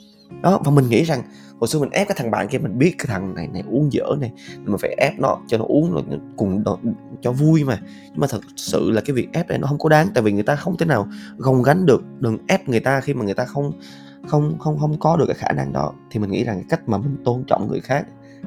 Đó 0.41 0.61
và 0.65 0.71
mình 0.71 0.89
nghĩ 0.89 1.03
rằng 1.03 1.23
hồi 1.59 1.67
xưa 1.67 1.79
mình 1.79 1.89
ép 1.89 2.07
cái 2.07 2.15
thằng 2.19 2.31
bạn 2.31 2.47
kia 2.47 2.57
mình 2.57 2.77
biết 2.77 2.95
cái 2.97 3.05
thằng 3.09 3.35
này 3.35 3.47
này 3.47 3.63
uống 3.67 3.93
dở 3.93 4.05
này 4.19 4.31
mình 4.65 4.77
phải 4.77 4.95
ép 4.97 5.19
nó 5.19 5.37
cho 5.47 5.57
nó 5.57 5.65
uống 5.67 5.91
rồi 5.91 6.03
cùng 6.35 6.63
nó, 6.65 6.77
cho 7.21 7.31
vui 7.31 7.63
mà. 7.63 7.79
Nhưng 8.03 8.19
mà 8.19 8.27
thật 8.27 8.41
sự 8.55 8.91
là 8.91 9.01
cái 9.01 9.15
việc 9.15 9.27
ép 9.33 9.49
này 9.49 9.57
nó 9.57 9.67
không 9.67 9.77
có 9.77 9.89
đáng 9.89 10.07
tại 10.13 10.23
vì 10.23 10.31
người 10.31 10.43
ta 10.43 10.55
không 10.55 10.77
thể 10.77 10.85
nào 10.85 11.07
gồng 11.37 11.63
gánh 11.63 11.85
được 11.85 12.03
đừng 12.19 12.37
ép 12.47 12.69
người 12.69 12.79
ta 12.79 13.01
khi 13.01 13.13
mà 13.13 13.25
người 13.25 13.33
ta 13.33 13.45
không 13.45 13.71
không 14.27 14.59
không 14.59 14.79
không 14.79 14.99
có 14.99 15.17
được 15.17 15.25
cái 15.27 15.35
khả 15.35 15.51
năng 15.51 15.73
đó. 15.73 15.93
Thì 16.11 16.19
mình 16.19 16.31
nghĩ 16.31 16.43
rằng 16.43 16.55
cái 16.55 16.65
cách 16.69 16.89
mà 16.89 16.97
mình 16.97 17.17
tôn 17.25 17.43
trọng 17.47 17.67
người 17.67 17.79
khác 17.79 18.05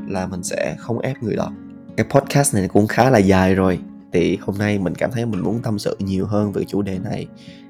là 0.08 0.26
mình 0.26 0.42
sẽ 0.42 0.76
không 0.78 0.98
ép 0.98 1.22
người 1.22 1.36
đó. 1.36 1.52
Cái 1.96 2.06
podcast 2.10 2.54
này 2.54 2.68
cũng 2.68 2.86
khá 2.86 3.10
là 3.10 3.18
dài 3.18 3.54
rồi 3.54 3.78
thì 4.12 4.38
hôm 4.40 4.58
nay 4.58 4.78
mình 4.78 4.94
cảm 4.94 5.10
thấy 5.10 5.26
mình 5.26 5.40
muốn 5.40 5.60
tâm 5.62 5.78
sự 5.78 5.96
nhiều 5.98 6.26
hơn 6.26 6.52
về 6.52 6.64
chủ 6.64 6.82
đề 6.82 6.98
này. 6.98 7.26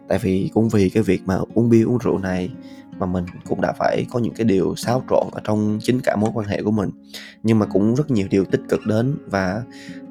Tại 0.09 0.19
vì 0.19 0.51
cũng 0.55 0.69
vì 0.69 0.91
cái 0.91 1.03
việc 1.03 1.23
mà 1.27 1.39
uống 1.55 1.71
bia 1.71 1.83
uống 1.83 1.99
rượu 1.99 2.19
này 2.19 2.51
mà 2.99 3.07
mình 3.07 3.25
cũng 3.49 3.61
đã 3.61 3.73
phải 3.73 4.07
có 4.11 4.19
những 4.19 4.35
cái 4.35 4.45
điều 4.45 4.77
xáo 4.77 5.03
trộn 5.11 5.27
ở 5.33 5.41
trong 5.45 5.79
chính 5.83 6.01
cả 6.01 6.17
mối 6.17 6.31
quan 6.35 6.49
hệ 6.49 6.63
của 6.63 6.71
mình. 6.71 6.91
Nhưng 7.43 7.59
mà 7.59 7.67
cũng 7.67 7.95
rất 7.95 8.11
nhiều 8.11 8.27
điều 8.31 8.45
tích 8.45 8.61
cực 8.69 8.81
đến 8.87 9.17
và 9.27 9.63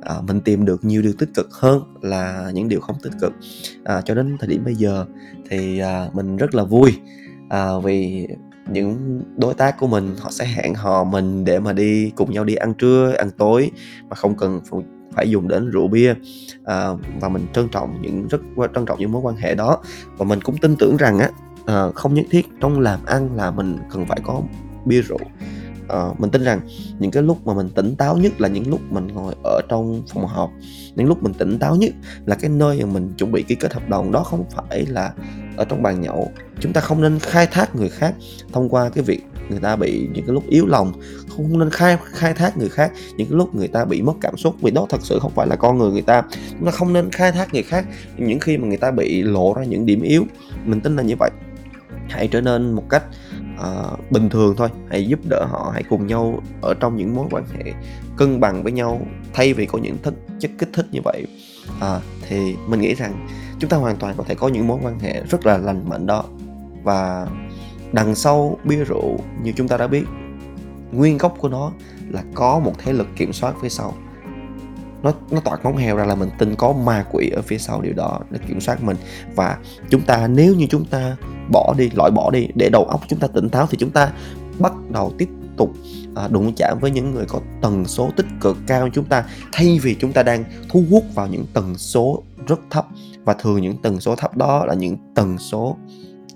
à, 0.02 0.16
mình 0.28 0.42
tìm 0.42 0.66
được 0.66 0.86
nhiều 0.86 1.02
điều 1.02 1.14
tích 1.14 1.30
cực 1.34 1.54
hơn 1.54 1.84
là 2.02 2.52
những 2.54 2.70
điều 2.70 2.80
không 2.80 2.96
tích 3.04 3.14
cực. 3.22 3.34
À, 3.84 4.02
cho 4.02 4.16
đến 4.16 4.38
thời 4.40 4.50
điểm 4.50 4.64
bây 4.66 4.76
giờ 4.76 5.06
thì 5.50 5.80
à, 5.80 6.10
mình 6.14 6.38
rất 6.38 6.56
là 6.56 6.64
vui 6.64 6.96
à, 7.50 7.68
vì 7.84 8.28
những 8.72 9.22
đối 9.38 9.54
tác 9.54 9.80
của 9.80 9.88
mình 9.88 10.16
họ 10.20 10.32
sẽ 10.32 10.46
hẹn 10.46 10.74
hò 10.74 11.04
mình 11.04 11.46
để 11.46 11.60
mà 11.60 11.74
đi 11.74 12.12
cùng 12.16 12.32
nhau 12.32 12.44
đi 12.44 12.56
ăn 12.56 12.74
trưa 12.74 13.14
ăn 13.18 13.32
tối 13.38 13.72
mà 14.10 14.16
không 14.16 14.38
cần 14.38 14.60
phải 15.12 15.30
dùng 15.30 15.48
đến 15.48 15.70
rượu 15.70 15.88
bia. 15.88 16.14
À, 16.66 16.88
và 17.20 17.30
mình 17.30 17.46
trân 17.54 17.70
trọng 17.70 18.02
những 18.02 18.28
rất 18.28 18.42
trân 18.76 18.86
trọng 18.86 19.00
những 19.00 19.12
mối 19.12 19.22
quan 19.22 19.36
hệ 19.36 19.56
đó. 19.56 19.78
Và 20.18 20.26
mình 20.26 20.42
cũng 20.42 20.58
tin 20.58 20.76
tưởng 20.76 20.98
rằng 20.98 21.20
á 21.20 21.30
à, 21.66 21.92
không 21.96 22.14
nhất 22.14 22.26
thiết 22.30 22.46
trong 22.62 22.80
làm 22.80 23.06
ăn 23.06 23.36
là 23.36 23.52
mình 23.52 23.78
cần 23.92 24.06
phải 24.06 24.20
có 24.24 24.42
bia 24.86 25.02
rượu 25.02 25.20
uh, 25.94 26.20
mình 26.20 26.32
tin 26.32 26.44
rằng 26.44 26.60
những 27.00 27.12
cái 27.12 27.24
lúc 27.24 27.48
mà 27.48 27.54
mình 27.54 27.70
tỉnh 27.70 27.96
táo 27.96 28.18
nhất 28.18 28.42
là 28.42 28.48
những 28.48 28.70
lúc 28.70 28.82
mình 28.90 29.08
ngồi 29.08 29.34
ở 29.44 29.62
trong 29.70 30.04
phòng 30.14 30.28
họp. 30.28 30.50
Những 30.96 31.08
lúc 31.08 31.24
mình 31.24 31.34
tỉnh 31.34 31.60
táo 31.60 31.76
nhất 31.76 31.94
là 32.26 32.36
cái 32.36 32.50
nơi 32.50 32.80
mà 32.84 32.94
mình 32.94 33.14
chuẩn 33.18 33.32
bị 33.32 33.44
ký 33.44 33.56
kết 33.56 33.74
hợp 33.74 33.90
đồng 33.90 34.12
đó 34.12 34.24
không 34.24 34.46
phải 34.50 34.86
là 34.86 35.14
ở 35.58 35.66
trong 35.66 35.84
bàn 35.84 36.02
nhậu. 36.02 36.32
Chúng 36.60 36.74
ta 36.74 36.82
không 36.82 37.02
nên 37.02 37.20
khai 37.20 37.48
thác 37.48 37.76
người 37.76 37.90
khác 37.90 38.14
thông 38.52 38.70
qua 38.70 38.90
cái 38.90 39.04
việc 39.04 39.22
người 39.50 39.60
ta 39.60 39.76
bị 39.76 40.10
những 40.14 40.26
cái 40.26 40.34
lúc 40.34 40.44
yếu 40.50 40.66
lòng 40.66 40.94
không 41.30 41.60
nên 41.60 41.70
khai 41.70 41.98
khai 42.04 42.34
thác 42.34 42.58
người 42.58 42.70
khác 42.70 42.92
những 43.18 43.28
cái 43.28 43.38
lúc 43.38 43.56
người 43.56 43.68
ta 43.68 43.86
bị 43.86 44.02
mất 44.02 44.14
cảm 44.22 44.38
xúc 44.38 44.56
vì 44.62 44.72
đó 44.72 44.86
thật 44.90 45.02
sự 45.02 45.20
không 45.20 45.32
phải 45.36 45.48
là 45.48 45.56
con 45.56 45.78
người 45.78 45.92
người 45.92 46.02
ta. 46.02 46.24
Chúng 46.50 46.66
ta 46.66 46.72
không 46.72 46.94
nên 46.94 47.12
khai 47.12 47.32
thác 47.32 47.54
người 47.54 47.64
khác 47.64 47.86
những 48.18 48.40
khi 48.40 48.58
mà 48.58 48.68
người 48.68 48.78
ta 48.78 48.92
bị 48.92 49.22
lộ 49.22 49.54
ra 49.54 49.64
những 49.64 49.86
điểm 49.86 50.02
yếu. 50.02 50.24
Mình 50.66 50.82
tin 50.82 50.96
là 50.96 51.04
như 51.04 51.16
vậy. 51.20 51.32
Hãy 52.10 52.28
trở 52.28 52.42
nên 52.42 52.72
một 52.72 52.84
cách 52.90 53.04
uh, 53.60 54.12
bình 54.12 54.30
thường 54.30 54.56
thôi. 54.58 54.70
Hãy 54.90 55.08
giúp 55.08 55.20
đỡ 55.30 55.46
họ 55.50 55.72
hãy 55.74 55.84
cùng 55.90 56.08
nhau 56.08 56.42
ở 56.62 56.74
trong 56.74 56.96
những 56.96 57.16
mối 57.16 57.28
quan 57.32 57.44
hệ 57.58 57.74
cân 58.18 58.40
bằng 58.40 58.64
với 58.64 58.72
nhau 58.72 59.02
thay 59.34 59.54
vì 59.54 59.66
có 59.66 59.80
những 59.80 59.98
thích 60.04 60.14
chất 60.40 60.52
kích 60.58 60.70
thích 60.74 60.86
như 60.92 61.00
vậy. 61.04 61.28
Uh, 61.78 62.04
thì 62.28 62.56
mình 62.68 62.82
nghĩ 62.82 62.96
rằng 62.96 63.28
chúng 63.60 63.70
ta 63.70 63.78
hoàn 63.78 63.98
toàn 63.98 64.16
có 64.18 64.24
thể 64.24 64.36
có 64.36 64.48
những 64.48 64.68
mối 64.68 64.80
quan 64.84 65.00
hệ 65.00 65.24
rất 65.30 65.46
là 65.46 65.58
lành 65.58 65.90
mạnh 65.90 66.06
đó. 66.06 66.24
Và 66.84 67.28
đằng 67.92 68.16
sau 68.16 68.58
bia 68.64 68.84
rượu 68.84 69.20
như 69.44 69.52
chúng 69.56 69.68
ta 69.68 69.78
đã 69.78 69.88
biết 69.88 70.04
nguyên 70.92 71.18
gốc 71.18 71.36
của 71.38 71.50
nó 71.50 71.72
là 72.10 72.24
có 72.34 72.60
một 72.60 72.74
thế 72.78 72.94
lực 72.94 73.08
kiểm 73.16 73.34
soát 73.34 73.54
phía 73.62 73.70
sau 73.70 73.94
nó 75.04 75.14
nó 75.32 75.40
toạc 75.40 75.64
móng 75.64 75.78
heo 75.78 75.96
ra 75.96 76.06
là 76.06 76.16
mình 76.16 76.30
tin 76.40 76.56
có 76.56 76.74
ma 76.74 77.06
quỷ 77.12 77.30
ở 77.36 77.42
phía 77.42 77.58
sau 77.58 77.82
điều 77.82 77.94
đó 77.94 78.20
để 78.30 78.40
kiểm 78.48 78.62
soát 78.62 78.84
mình. 78.84 78.98
Và 79.36 79.58
chúng 79.90 80.02
ta 80.02 80.28
nếu 80.28 80.56
như 80.56 80.68
chúng 80.70 80.86
ta 80.86 81.16
bỏ 81.52 81.74
đi 81.78 81.90
loại 81.96 82.12
bỏ 82.12 82.32
đi 82.32 82.48
để 82.56 82.70
đầu 82.70 82.86
óc 82.86 83.02
chúng 83.08 83.20
ta 83.20 83.28
tỉnh 83.28 83.50
táo 83.50 83.68
thì 83.68 83.78
chúng 83.78 83.92
ta 83.92 84.12
bắt 84.60 84.74
đầu 84.90 85.14
tiếp 85.18 85.30
tục 85.58 85.74
à, 86.16 86.28
đụng 86.28 86.54
chạm 86.56 86.78
với 86.80 86.92
những 86.92 87.12
người 87.12 87.26
có 87.26 87.40
tần 87.62 87.86
số 87.86 88.10
tích 88.16 88.26
cực 88.42 88.58
cao 88.68 88.90
chúng 88.94 89.06
ta 89.06 89.24
thay 89.52 89.80
vì 89.84 89.96
chúng 90.00 90.14
ta 90.14 90.24
đang 90.24 90.44
thu 90.70 90.84
hút 90.90 91.06
vào 91.16 91.28
những 91.28 91.46
tần 91.54 91.78
số 91.78 92.24
rất 92.48 92.60
thấp. 92.70 92.86
Và 93.24 93.34
thường 93.34 93.62
những 93.62 93.78
tần 93.82 94.00
số 94.00 94.16
thấp 94.16 94.38
đó 94.38 94.66
là 94.66 94.74
những 94.74 94.98
tần 95.16 95.38
số 95.38 95.78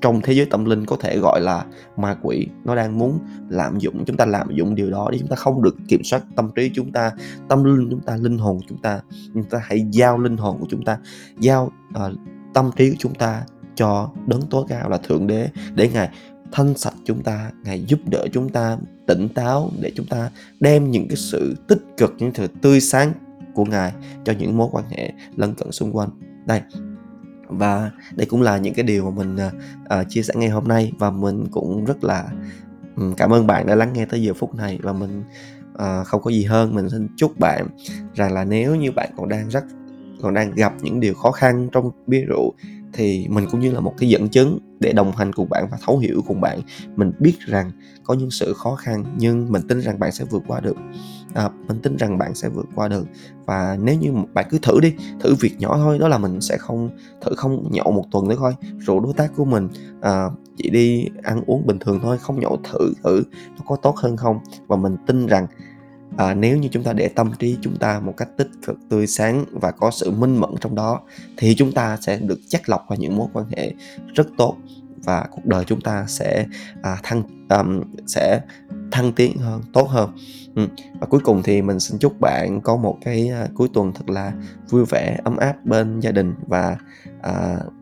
trong 0.03 0.21
thế 0.21 0.33
giới 0.33 0.45
tâm 0.45 0.65
linh 0.65 0.85
có 0.85 0.95
thể 0.99 1.17
gọi 1.17 1.41
là 1.41 1.65
ma 1.97 2.17
quỷ. 2.21 2.47
Nó 2.63 2.75
đang 2.75 2.97
muốn 2.97 3.19
lạm 3.49 3.79
dụng 3.79 4.05
chúng 4.05 4.17
ta 4.17 4.25
lạm 4.25 4.47
dụng 4.55 4.75
điều 4.75 4.89
đó 4.89 5.09
để 5.11 5.17
chúng 5.17 5.27
ta 5.27 5.35
không 5.35 5.61
được 5.61 5.75
kiểm 5.87 6.03
soát 6.03 6.23
tâm 6.35 6.49
trí 6.55 6.71
chúng 6.73 6.91
ta 6.91 7.11
tâm 7.47 7.63
linh 7.63 7.87
chúng 7.89 7.99
ta 7.99 8.17
linh 8.17 8.37
hồn 8.37 8.59
chúng 8.69 8.77
ta. 8.77 8.99
Chúng 9.33 9.43
ta 9.43 9.61
hãy 9.63 9.85
giao 9.91 10.17
linh 10.17 10.37
hồn 10.37 10.57
của 10.59 10.67
chúng 10.69 10.85
ta 10.85 10.97
giao 11.39 11.71
uh, 11.89 12.13
tâm 12.53 12.69
trí 12.75 12.89
của 12.89 12.95
chúng 12.99 13.13
ta 13.13 13.43
cho 13.75 14.09
đấng 14.27 14.41
tối 14.41 14.65
cao 14.69 14.89
là 14.89 14.97
thượng 14.97 15.27
đế 15.27 15.49
để 15.75 15.89
ngài 15.93 16.09
thanh 16.51 16.77
sạch 16.77 16.93
chúng 17.05 17.23
ta 17.23 17.51
ngài 17.63 17.83
giúp 17.83 17.99
đỡ 18.11 18.27
chúng 18.33 18.49
ta 18.49 18.77
tỉnh 19.07 19.29
táo 19.29 19.71
để 19.81 19.91
chúng 19.95 20.05
ta 20.05 20.29
đem 20.59 20.91
những 20.91 21.07
cái 21.07 21.17
sự 21.17 21.55
tích 21.67 21.81
cực 21.97 22.13
những 22.17 22.31
sự 22.33 22.47
tươi 22.61 22.79
sáng 22.81 23.13
của 23.53 23.65
ngài 23.65 23.93
cho 24.23 24.33
những 24.39 24.57
mối 24.57 24.67
quan 24.71 24.85
hệ 24.89 25.11
lân 25.35 25.55
cận 25.55 25.71
xung 25.71 25.95
quanh. 25.95 26.09
Đây 26.45 26.61
và 27.57 27.91
đây 28.15 28.25
cũng 28.25 28.41
là 28.41 28.57
những 28.57 28.73
cái 28.73 28.83
điều 28.83 29.11
mà 29.11 29.23
mình 29.23 29.37
uh, 29.99 30.09
chia 30.09 30.23
sẻ 30.23 30.33
ngày 30.37 30.49
hôm 30.49 30.67
nay. 30.67 30.91
Và 30.97 31.11
mình 31.11 31.47
cũng 31.51 31.85
rất 31.85 32.03
là 32.03 32.27
um, 32.95 33.13
cảm 33.13 33.33
ơn 33.33 33.47
bạn 33.47 33.65
đã 33.67 33.75
lắng 33.75 33.93
nghe 33.93 34.05
tới 34.05 34.21
giờ 34.21 34.33
phút 34.33 34.55
này. 34.55 34.79
Và 34.81 34.93
mình 34.93 35.23
uh, 35.73 36.07
không 36.07 36.21
có 36.21 36.31
gì 36.31 36.43
hơn. 36.43 36.75
Mình 36.75 36.89
xin 36.89 37.07
chúc 37.17 37.39
bạn 37.39 37.67
rằng 38.13 38.33
là 38.33 38.43
nếu 38.43 38.75
như 38.75 38.91
bạn 38.91 39.09
còn 39.17 39.29
đang 39.29 39.49
rất 39.49 39.63
còn 40.21 40.33
đang 40.33 40.51
gặp 40.55 40.73
những 40.81 40.99
điều 40.99 41.13
khó 41.13 41.31
khăn 41.31 41.69
trong 41.71 41.91
bia 42.07 42.21
rượu 42.21 42.53
thì 42.93 43.27
mình 43.29 43.45
cũng 43.51 43.59
như 43.59 43.71
là 43.71 43.79
một 43.79 43.93
cái 43.97 44.09
dẫn 44.09 44.29
chứng 44.29 44.59
để 44.83 44.93
đồng 44.93 45.11
hành 45.11 45.33
cùng 45.33 45.49
bạn 45.49 45.67
và 45.71 45.77
thấu 45.85 45.97
hiểu 45.97 46.21
cùng 46.27 46.41
bạn. 46.41 46.61
Mình 46.95 47.11
biết 47.19 47.39
rằng 47.39 47.71
có 48.03 48.13
những 48.13 48.31
sự 48.31 48.53
khó 48.53 48.75
khăn 48.75 49.03
nhưng 49.17 49.51
mình 49.51 49.61
tin 49.67 49.81
rằng 49.81 49.99
bạn 49.99 50.11
sẽ 50.11 50.25
vượt 50.25 50.43
qua 50.47 50.59
được. 50.59 50.75
À, 51.33 51.49
mình 51.67 51.79
tin 51.81 51.97
rằng 51.97 52.17
bạn 52.17 52.35
sẽ 52.35 52.49
vượt 52.49 52.65
qua 52.75 52.87
được. 52.87 53.05
Và 53.45 53.77
nếu 53.81 53.95
như 53.95 54.13
bạn 54.33 54.45
cứ 54.49 54.59
thử 54.61 54.79
đi 54.79 54.93
thử 55.19 55.35
việc 55.39 55.55
nhỏ 55.59 55.77
thôi 55.77 55.99
đó 55.99 56.07
là 56.07 56.17
mình 56.17 56.41
sẽ 56.41 56.57
không 56.57 56.89
thử 57.21 57.31
không 57.35 57.71
nhậu 57.71 57.91
một 57.91 58.05
tuần 58.11 58.27
nữa 58.27 58.35
thôi. 58.37 58.53
Rủ 58.79 58.99
đối 58.99 59.13
tác 59.13 59.31
của 59.35 59.45
mình 59.45 59.69
à, 60.01 60.25
chỉ 60.57 60.69
đi 60.69 61.07
ăn 61.23 61.41
uống 61.45 61.67
bình 61.67 61.79
thường 61.79 61.99
thôi 62.03 62.17
không 62.17 62.39
nhậu 62.39 62.57
thử 62.71 62.93
thử 63.03 63.23
nó 63.49 63.63
có 63.65 63.75
tốt 63.75 63.97
hơn 63.97 64.17
không? 64.17 64.39
Và 64.67 64.75
mình 64.75 64.97
tin 65.07 65.25
rằng 65.27 65.47
à, 66.17 66.33
nếu 66.33 66.57
như 66.57 66.69
chúng 66.71 66.83
ta 66.83 66.93
để 66.93 67.07
tâm 67.07 67.31
trí 67.39 67.57
chúng 67.61 67.77
ta 67.77 67.99
một 67.99 68.13
cách 68.17 68.29
tích 68.37 68.49
cực 68.65 68.77
tươi 68.89 69.07
sáng 69.07 69.45
và 69.51 69.71
có 69.71 69.91
sự 69.91 70.11
minh 70.11 70.37
mẫn 70.37 70.49
trong 70.61 70.75
đó 70.75 71.01
thì 71.37 71.55
chúng 71.55 71.71
ta 71.71 71.97
sẽ 72.01 72.17
được 72.17 72.39
chắc 72.47 72.69
lọc 72.69 72.85
qua 72.87 72.97
những 72.97 73.15
mối 73.15 73.27
quan 73.33 73.45
hệ 73.57 73.73
rất 74.15 74.27
tốt 74.37 74.57
và 75.03 75.27
cuộc 75.31 75.45
đời 75.45 75.63
chúng 75.65 75.81
ta 75.81 76.05
sẽ 76.07 76.45
à, 76.81 76.97
thăng 77.03 77.23
um, 77.49 77.81
sẽ 78.07 78.41
thăng 78.91 79.11
tiến 79.11 79.37
hơn 79.37 79.61
tốt 79.73 79.89
hơn 79.89 80.09
ừ. 80.55 80.67
và 80.99 81.07
cuối 81.07 81.19
cùng 81.23 81.43
thì 81.43 81.61
mình 81.61 81.79
xin 81.79 81.99
chúc 81.99 82.19
bạn 82.19 82.61
có 82.61 82.75
một 82.75 82.97
cái 83.01 83.31
uh, 83.43 83.49
cuối 83.55 83.67
tuần 83.73 83.93
thật 83.93 84.09
là 84.09 84.33
vui 84.69 84.85
vẻ 84.85 85.19
ấm 85.23 85.37
áp 85.37 85.65
bên 85.65 85.99
gia 85.99 86.11
đình 86.11 86.33
và 86.47 86.77
uh, 87.19 87.73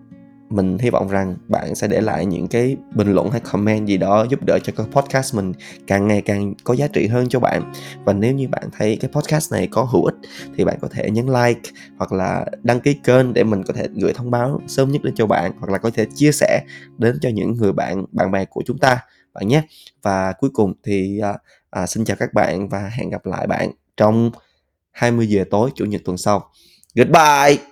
mình 0.52 0.78
hy 0.78 0.90
vọng 0.90 1.08
rằng 1.08 1.36
bạn 1.48 1.76
sẽ 1.76 1.88
để 1.88 2.02
lại 2.02 2.26
những 2.26 2.48
cái 2.48 2.76
bình 2.96 3.14
luận 3.14 3.32
hay 3.32 3.40
comment 3.40 3.88
gì 3.88 3.98
đó 3.98 4.26
giúp 4.30 4.44
đỡ 4.46 4.60
cho 4.64 4.74
cái 4.78 4.86
podcast 4.92 5.36
mình 5.36 5.54
càng 5.88 6.08
ngày 6.08 6.22
càng 6.22 6.54
có 6.64 6.74
giá 6.74 6.88
trị 6.88 7.08
hơn 7.08 7.30
cho 7.30 7.40
bạn. 7.40 7.74
Và 8.06 8.14
nếu 8.14 8.34
như 8.34 8.48
bạn 8.48 8.70
thấy 8.78 8.98
cái 9.02 9.12
podcast 9.14 9.52
này 9.52 9.68
có 9.72 9.84
hữu 9.84 10.06
ích 10.06 10.16
thì 10.58 10.66
bạn 10.66 10.78
có 10.82 10.88
thể 10.92 11.12
nhấn 11.12 11.26
like 11.26 11.72
hoặc 11.98 12.12
là 12.12 12.46
đăng 12.64 12.82
ký 12.82 12.94
kênh 12.94 13.34
để 13.34 13.44
mình 13.44 13.64
có 13.64 13.74
thể 13.74 13.88
gửi 13.96 14.14
thông 14.14 14.32
báo 14.32 14.62
sớm 14.68 14.92
nhất 14.92 15.04
đến 15.04 15.16
cho 15.16 15.26
bạn 15.26 15.52
hoặc 15.60 15.72
là 15.72 15.78
có 15.78 15.90
thể 15.94 16.06
chia 16.16 16.32
sẻ 16.32 16.62
đến 16.98 17.18
cho 17.22 17.30
những 17.30 17.58
người 17.58 17.74
bạn 17.74 18.06
bạn 18.12 18.32
bè 18.32 18.46
của 18.46 18.62
chúng 18.66 18.78
ta 18.78 19.00
bạn 19.34 19.48
nhé. 19.48 19.62
Và 20.02 20.34
cuối 20.34 20.50
cùng 20.54 20.74
thì 20.84 21.20
à, 21.20 21.34
à, 21.70 21.88
xin 21.88 22.06
chào 22.06 22.18
các 22.20 22.34
bạn 22.34 22.70
và 22.70 22.92
hẹn 22.94 23.10
gặp 23.10 23.26
lại 23.26 23.48
bạn 23.48 23.72
trong 23.98 24.32
20 24.92 25.28
giờ 25.28 25.44
tối 25.52 25.70
chủ 25.76 25.86
nhật 25.86 26.02
tuần 26.06 26.18
sau. 26.18 26.52
Goodbye! 26.96 27.71